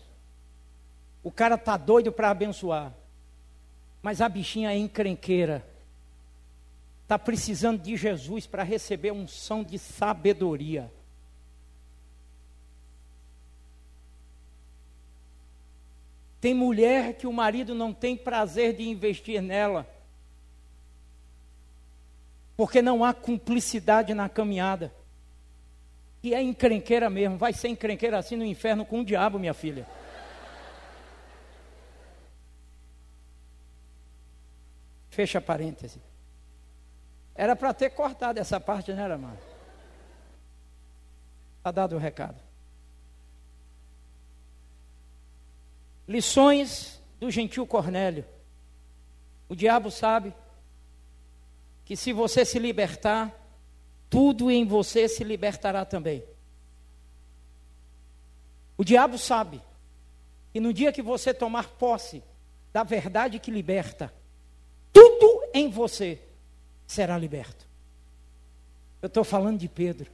O 1.23 1.31
cara 1.31 1.57
tá 1.57 1.77
doido 1.77 2.11
para 2.11 2.31
abençoar. 2.31 2.93
Mas 4.03 4.21
a 4.21 4.29
bichinha 4.29 4.73
é 4.73 4.77
encrenqueira. 4.77 5.65
Está 7.05 7.17
precisando 7.17 7.81
de 7.81 7.97
Jesus 7.97 8.45
para 8.45 8.65
receber 8.65 9.13
unção 9.13 9.63
de 9.63 9.79
sabedoria. 9.79 10.93
Tem 16.45 16.53
mulher 16.53 17.15
que 17.15 17.27
o 17.27 17.33
marido 17.33 17.75
não 17.75 17.91
tem 17.91 18.15
prazer 18.15 18.77
de 18.77 18.87
investir 18.87 19.41
nela, 19.41 19.89
porque 22.55 22.83
não 22.83 23.03
há 23.03 23.15
cumplicidade 23.15 24.13
na 24.13 24.29
caminhada. 24.29 24.93
E 26.23 26.35
é 26.35 26.43
encrenqueira 26.43 27.09
mesmo, 27.09 27.39
vai 27.39 27.55
ser 27.55 27.69
encrenqueira 27.69 28.19
assim 28.19 28.37
no 28.37 28.45
inferno 28.45 28.85
com 28.85 29.01
o 29.01 29.05
diabo, 29.07 29.39
minha 29.39 29.55
filha. 29.55 29.87
Fecha 35.09 35.41
parêntese. 35.41 35.99
Era 37.35 37.57
para 37.57 37.73
ter 37.73 37.89
cortado 37.89 38.39
essa 38.39 38.61
parte, 38.61 38.93
né, 38.93 39.03
irmã? 39.03 39.35
Está 41.57 41.71
dado 41.71 41.97
o 41.97 41.99
recado. 41.99 42.37
Lições 46.07 47.01
do 47.19 47.31
gentil 47.31 47.67
Cornélio. 47.67 48.25
O 49.49 49.55
diabo 49.55 49.91
sabe 49.91 50.35
que 51.85 51.97
se 51.97 52.13
você 52.13 52.45
se 52.45 52.59
libertar, 52.59 53.33
tudo 54.09 54.51
em 54.51 54.67
você 54.67 55.09
se 55.09 55.25
libertará 55.25 55.85
também. 55.85 56.25
O 58.77 58.85
diabo 58.85 59.19
sabe 59.19 59.61
que 60.53 60.61
no 60.61 60.73
dia 60.73 60.93
que 60.93 61.03
você 61.03 61.33
tomar 61.33 61.69
posse 61.71 62.23
da 62.73 62.83
verdade 62.83 63.39
que 63.39 63.51
liberta, 63.51 64.13
tudo 64.93 65.49
em 65.53 65.71
você 65.71 66.21
será 66.87 67.17
liberto. 67.17 67.67
Eu 69.01 69.07
estou 69.07 69.25
falando 69.25 69.59
de 69.59 69.69
Pedro. 69.69 70.11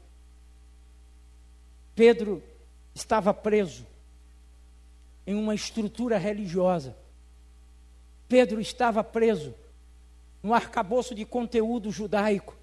Pedro 1.94 2.42
estava 2.94 3.32
preso 3.32 3.86
em 5.26 5.34
uma 5.34 5.54
estrutura 5.54 6.18
religiosa. 6.18 6.96
Pedro 8.28 8.60
estava 8.60 9.02
preso 9.02 9.54
no 10.42 10.54
arcabouço 10.54 11.14
de 11.14 11.24
conteúdo 11.24 11.90
judaico. 11.90 12.56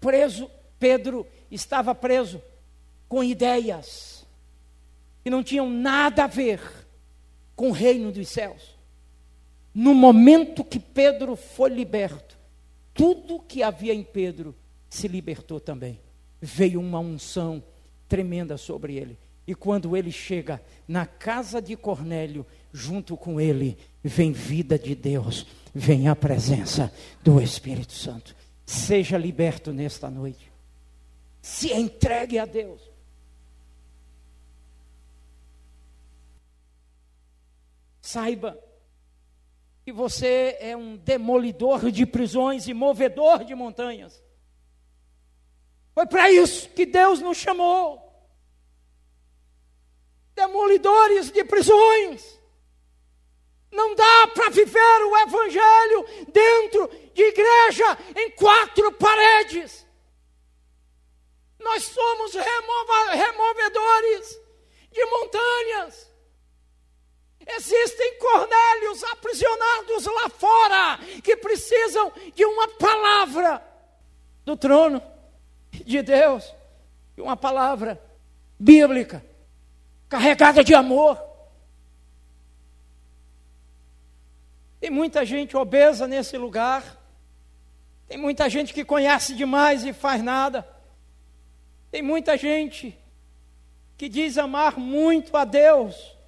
Preso, 0.00 0.50
Pedro 0.78 1.26
estava 1.50 1.94
preso 1.94 2.42
com 3.08 3.24
ideias 3.24 4.26
que 5.24 5.30
não 5.30 5.42
tinham 5.42 5.68
nada 5.68 6.24
a 6.24 6.26
ver 6.26 6.60
com 7.56 7.70
o 7.70 7.72
reino 7.72 8.12
dos 8.12 8.28
céus. 8.28 8.76
No 9.74 9.94
momento 9.94 10.64
que 10.64 10.78
Pedro 10.78 11.36
foi 11.36 11.70
liberto, 11.70 12.36
tudo 12.94 13.40
que 13.40 13.62
havia 13.62 13.94
em 13.94 14.02
Pedro 14.02 14.54
se 14.88 15.06
libertou 15.06 15.60
também. 15.60 16.00
Veio 16.40 16.80
uma 16.80 16.98
unção 16.98 17.62
tremenda 18.08 18.56
sobre 18.56 18.96
ele. 18.96 19.18
E 19.48 19.54
quando 19.54 19.96
ele 19.96 20.12
chega 20.12 20.62
na 20.86 21.06
casa 21.06 21.62
de 21.62 21.74
Cornélio, 21.74 22.44
junto 22.70 23.16
com 23.16 23.40
ele 23.40 23.78
vem 24.04 24.30
vida 24.30 24.78
de 24.78 24.94
Deus, 24.94 25.46
vem 25.74 26.06
a 26.06 26.14
presença 26.14 26.92
do 27.22 27.40
Espírito 27.40 27.94
Santo. 27.94 28.36
Seja 28.66 29.16
liberto 29.16 29.72
nesta 29.72 30.10
noite. 30.10 30.52
Se 31.40 31.72
entregue 31.72 32.38
a 32.38 32.44
Deus. 32.44 32.82
Saiba 38.02 38.62
que 39.82 39.90
você 39.90 40.58
é 40.60 40.76
um 40.76 40.94
demolidor 40.98 41.90
de 41.90 42.04
prisões 42.04 42.68
e 42.68 42.74
movedor 42.74 43.44
de 43.44 43.54
montanhas. 43.54 44.22
Foi 45.94 46.06
para 46.06 46.30
isso 46.30 46.68
que 46.68 46.84
Deus 46.84 47.22
nos 47.22 47.38
chamou. 47.38 48.07
Demolidores 50.38 51.32
de 51.32 51.42
prisões. 51.42 52.38
Não 53.72 53.92
dá 53.96 54.28
para 54.28 54.50
viver 54.50 55.04
o 55.04 55.16
Evangelho 55.16 56.06
dentro 56.32 56.88
de 57.12 57.22
igreja 57.24 57.98
em 58.14 58.30
quatro 58.30 58.92
paredes. 58.92 59.84
Nós 61.58 61.82
somos 61.82 62.34
remova, 62.34 63.14
removedores 63.14 64.40
de 64.92 65.04
montanhas. 65.06 66.08
Existem 67.44 68.18
Cornélios 68.18 69.02
aprisionados 69.04 70.04
lá 70.04 70.28
fora 70.28 70.98
que 71.24 71.36
precisam 71.36 72.12
de 72.32 72.44
uma 72.44 72.68
palavra 72.68 73.60
do 74.44 74.56
trono 74.56 75.02
de 75.72 76.00
Deus, 76.00 76.54
de 77.16 77.22
uma 77.22 77.36
palavra 77.36 78.00
bíblica, 78.56 79.27
carregada 80.08 80.64
de 80.64 80.74
amor. 80.74 81.20
Tem 84.80 84.90
muita 84.90 85.24
gente 85.24 85.56
obesa 85.56 86.06
nesse 86.06 86.36
lugar, 86.38 86.82
tem 88.06 88.16
muita 88.16 88.48
gente 88.48 88.72
que 88.72 88.84
conhece 88.84 89.34
demais 89.34 89.84
e 89.84 89.92
faz 89.92 90.22
nada, 90.22 90.66
tem 91.90 92.00
muita 92.00 92.36
gente 92.36 92.96
que 93.96 94.08
diz 94.08 94.38
amar 94.38 94.78
muito 94.78 95.36
a 95.36 95.44
Deus 95.44 96.18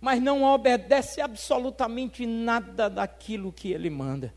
mas 0.00 0.20
não 0.20 0.42
obedece 0.42 1.20
absolutamente 1.20 2.24
nada 2.24 2.88
daquilo 2.88 3.52
que 3.52 3.70
ele 3.70 3.90
manda. 3.90 4.32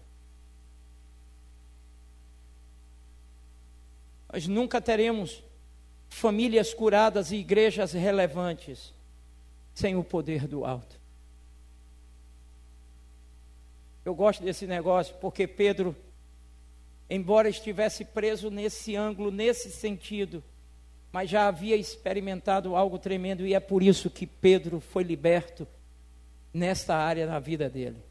Nós 4.32 4.46
nunca 4.46 4.82
teremos 4.82 5.42
famílias 6.14 6.74
curadas 6.74 7.32
e 7.32 7.38
igrejas 7.38 7.92
relevantes 7.92 8.94
sem 9.74 9.96
o 9.96 10.04
poder 10.04 10.48
do 10.48 10.64
alto. 10.64 11.00
Eu 14.06 14.14
gosto 14.14 14.44
desse 14.44 14.68
negócio 14.68 15.16
porque 15.20 15.48
Pedro, 15.48 15.96
embora 17.10 17.50
estivesse 17.50 18.06
preso 18.06 18.52
nesse 18.52 18.96
ângulo, 18.96 19.32
nesse 19.32 19.72
sentido, 19.72 20.44
mas 21.12 21.30
já 21.30 21.48
havia 21.48 21.76
experimentado 21.76 22.76
algo 22.76 23.00
tremendo 23.00 23.46
e 23.46 23.56
é 23.56 23.60
por 23.60 23.82
isso 23.82 24.10
que 24.10 24.28
Pedro 24.28 24.80
foi 24.80 25.04
liberto 25.04 25.68
nesta 26.54 26.96
área 26.96 27.26
na 27.26 27.40
vida 27.40 27.68
dele. 27.70 28.02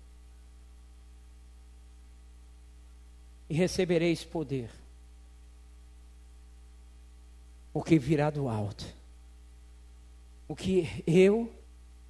E 3.49 3.55
recebereis 3.55 4.25
poder, 4.25 4.71
porque 7.73 7.99
virá 7.99 8.31
do 8.31 8.49
alto. 8.49 8.85
O 10.47 10.55
que 10.55 11.03
eu 11.07 11.51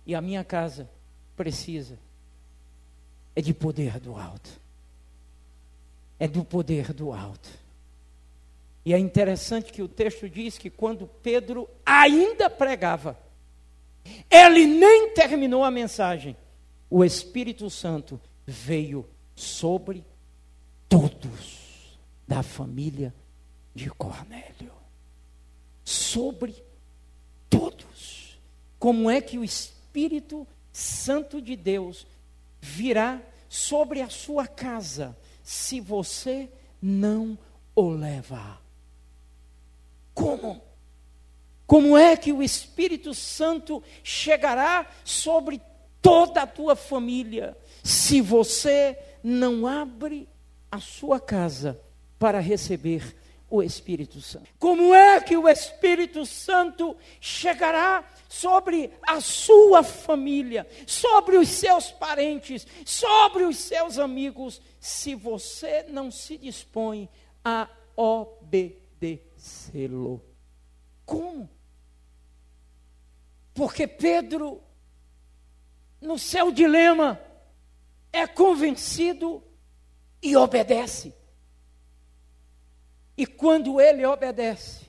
e 0.05 0.15
a 0.15 0.21
minha 0.21 0.43
casa 0.43 0.91
precisa 1.37 1.99
é 3.35 3.41
de 3.41 3.55
poder 3.55 4.01
do 4.01 4.17
alto. 4.17 4.51
É 6.19 6.27
do 6.27 6.45
poder 6.45 6.93
do 6.93 7.13
alto. 7.13 7.49
E 8.85 8.93
é 8.93 8.99
interessante 8.99 9.73
que 9.73 9.83
o 9.83 9.89
texto 9.89 10.29
diz 10.29 10.59
que 10.59 10.69
quando 10.69 11.07
Pedro 11.23 11.69
ainda 11.87 12.51
pregava, 12.51 13.17
ele 14.29 14.67
nem 14.67 15.15
terminou 15.15 15.63
a 15.63 15.71
mensagem, 15.71 16.37
o 16.91 17.05
Espírito 17.05 17.71
Santo 17.71 18.21
veio 18.45 19.07
sobre 19.37 20.05
todos 20.89 21.97
da 22.27 22.43
família 22.43 23.15
de 23.75 23.89
Cornélio. 23.91 24.82
Sobre 25.93 26.64
todos. 27.51 28.38
Como 28.78 29.11
é 29.11 29.20
que 29.20 29.38
o 29.38 29.45
Espírito 29.45 30.47
Santo 30.72 31.40
de 31.40 31.57
Deus 31.57 32.07
virá 32.61 33.20
sobre 33.49 34.01
a 34.01 34.09
sua 34.09 34.47
casa 34.47 35.16
se 35.43 35.80
você 35.80 36.49
não 36.80 37.38
o 37.74 37.90
leva 37.90 38.62
como? 40.14 40.62
Como 41.66 41.97
é 41.97 42.16
que 42.16 42.32
o 42.32 42.43
Espírito 42.43 43.14
Santo 43.14 43.82
chegará 44.05 44.86
sobre 45.05 45.61
toda 46.01 46.43
a 46.43 46.47
tua 46.47 46.76
família 46.76 47.57
se 47.82 48.20
você 48.20 48.99
não 49.22 49.66
abre 49.66 50.28
a 50.70 50.80
sua 50.80 51.18
casa 51.18 51.80
para 52.18 52.40
receber 52.40 53.16
o 53.53 53.63
Espírito 53.63 54.21
Santo? 54.21 54.49
Como 54.59 54.95
é 54.95 55.21
que 55.21 55.37
o 55.37 55.49
Espírito 55.49 56.25
Santo 56.25 56.97
chegará 57.21 58.09
sobre 58.29 58.91
a 59.07 59.21
sua 59.21 59.83
família, 59.83 60.67
sobre 60.87 61.37
os 61.37 61.49
seus 61.49 61.91
parentes, 61.91 62.67
sobre 62.85 63.45
os 63.45 63.57
seus 63.57 63.99
amigos, 63.99 64.61
se 64.81 65.15
você 65.15 65.85
não 65.89 66.11
se 66.11 66.39
dispõe 66.39 67.09
a 67.45 67.69
obedecer? 67.97 68.83
vencê-lo. 69.03 70.23
Como? 71.05 71.51
Porque 73.53 73.89
Pedro, 73.89 74.63
no 76.01 76.17
seu 76.17 76.53
dilema, 76.53 77.21
é 78.13 78.27
convencido 78.27 79.43
e 80.23 80.37
obedece. 80.37 81.13
E 83.17 83.27
quando 83.27 83.81
ele 83.81 84.05
obedece 84.05 84.87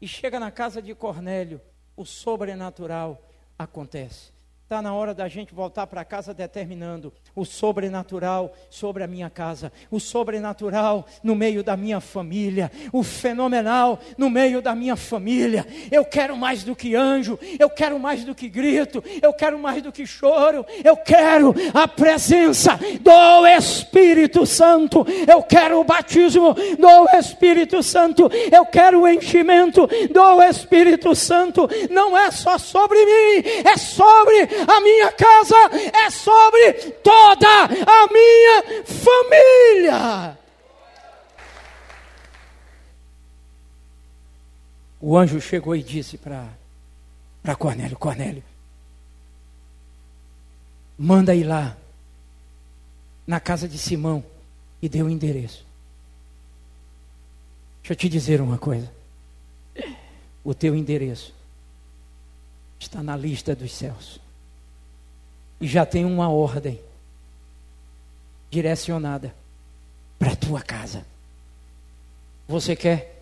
e 0.00 0.06
chega 0.06 0.38
na 0.38 0.50
casa 0.50 0.80
de 0.80 0.94
Cornélio, 0.94 1.60
o 1.96 2.04
sobrenatural 2.04 3.20
acontece. 3.58 4.32
Está 4.70 4.80
na 4.80 4.94
hora 4.94 5.12
da 5.12 5.26
gente 5.26 5.52
voltar 5.52 5.84
para 5.88 6.04
casa 6.04 6.32
determinando 6.32 7.12
o 7.34 7.44
sobrenatural 7.44 8.52
sobre 8.70 9.02
a 9.02 9.06
minha 9.08 9.28
casa, 9.28 9.72
o 9.90 9.98
sobrenatural 9.98 11.04
no 11.24 11.34
meio 11.34 11.64
da 11.64 11.76
minha 11.76 11.98
família, 11.98 12.70
o 12.92 13.02
fenomenal 13.02 13.98
no 14.16 14.30
meio 14.30 14.62
da 14.62 14.72
minha 14.72 14.94
família. 14.94 15.66
Eu 15.90 16.04
quero 16.04 16.36
mais 16.36 16.62
do 16.62 16.76
que 16.76 16.94
anjo, 16.94 17.36
eu 17.58 17.68
quero 17.68 17.98
mais 17.98 18.22
do 18.22 18.32
que 18.32 18.48
grito, 18.48 19.02
eu 19.20 19.32
quero 19.32 19.58
mais 19.58 19.82
do 19.82 19.90
que 19.90 20.06
choro, 20.06 20.64
eu 20.84 20.96
quero 20.96 21.52
a 21.74 21.88
presença 21.88 22.78
do 23.00 23.48
Espírito 23.48 24.46
Santo, 24.46 25.04
eu 25.26 25.42
quero 25.42 25.80
o 25.80 25.84
batismo 25.84 26.54
do 26.54 27.18
Espírito 27.18 27.82
Santo, 27.82 28.30
eu 28.52 28.64
quero 28.64 29.00
o 29.00 29.08
enchimento 29.08 29.88
do 30.12 30.42
Espírito 30.44 31.12
Santo. 31.16 31.68
Não 31.90 32.16
é 32.16 32.30
só 32.30 32.56
sobre 32.56 33.04
mim, 33.04 33.48
é 33.64 33.76
sobre 33.76 34.59
a 34.66 34.80
minha 34.80 35.12
casa, 35.12 35.56
é 35.92 36.10
sobre 36.10 36.72
toda 37.02 37.64
a 37.64 38.06
minha 38.12 38.84
família. 38.84 40.38
O 45.00 45.16
anjo 45.16 45.40
chegou 45.40 45.74
e 45.74 45.82
disse 45.82 46.18
para 46.18 46.46
Cornélio: 47.58 47.98
Cornélio, 47.98 48.44
manda 50.98 51.34
ir 51.34 51.44
lá 51.44 51.76
na 53.26 53.40
casa 53.40 53.66
de 53.66 53.78
Simão 53.78 54.22
e 54.82 54.88
deu 54.88 55.06
o 55.06 55.10
endereço. 55.10 55.64
Deixa 57.82 57.92
eu 57.92 57.96
te 57.96 58.08
dizer 58.08 58.40
uma 58.40 58.58
coisa. 58.58 58.92
O 60.44 60.54
teu 60.54 60.76
endereço 60.76 61.34
está 62.78 63.02
na 63.02 63.16
lista 63.16 63.54
dos 63.54 63.72
céus. 63.72 64.20
E 65.60 65.66
já 65.66 65.84
tem 65.84 66.04
uma 66.04 66.28
ordem 66.28 66.80
direcionada 68.50 69.34
para 70.18 70.32
a 70.32 70.36
tua 70.36 70.62
casa. 70.62 71.04
Você 72.48 72.74
quer? 72.74 73.19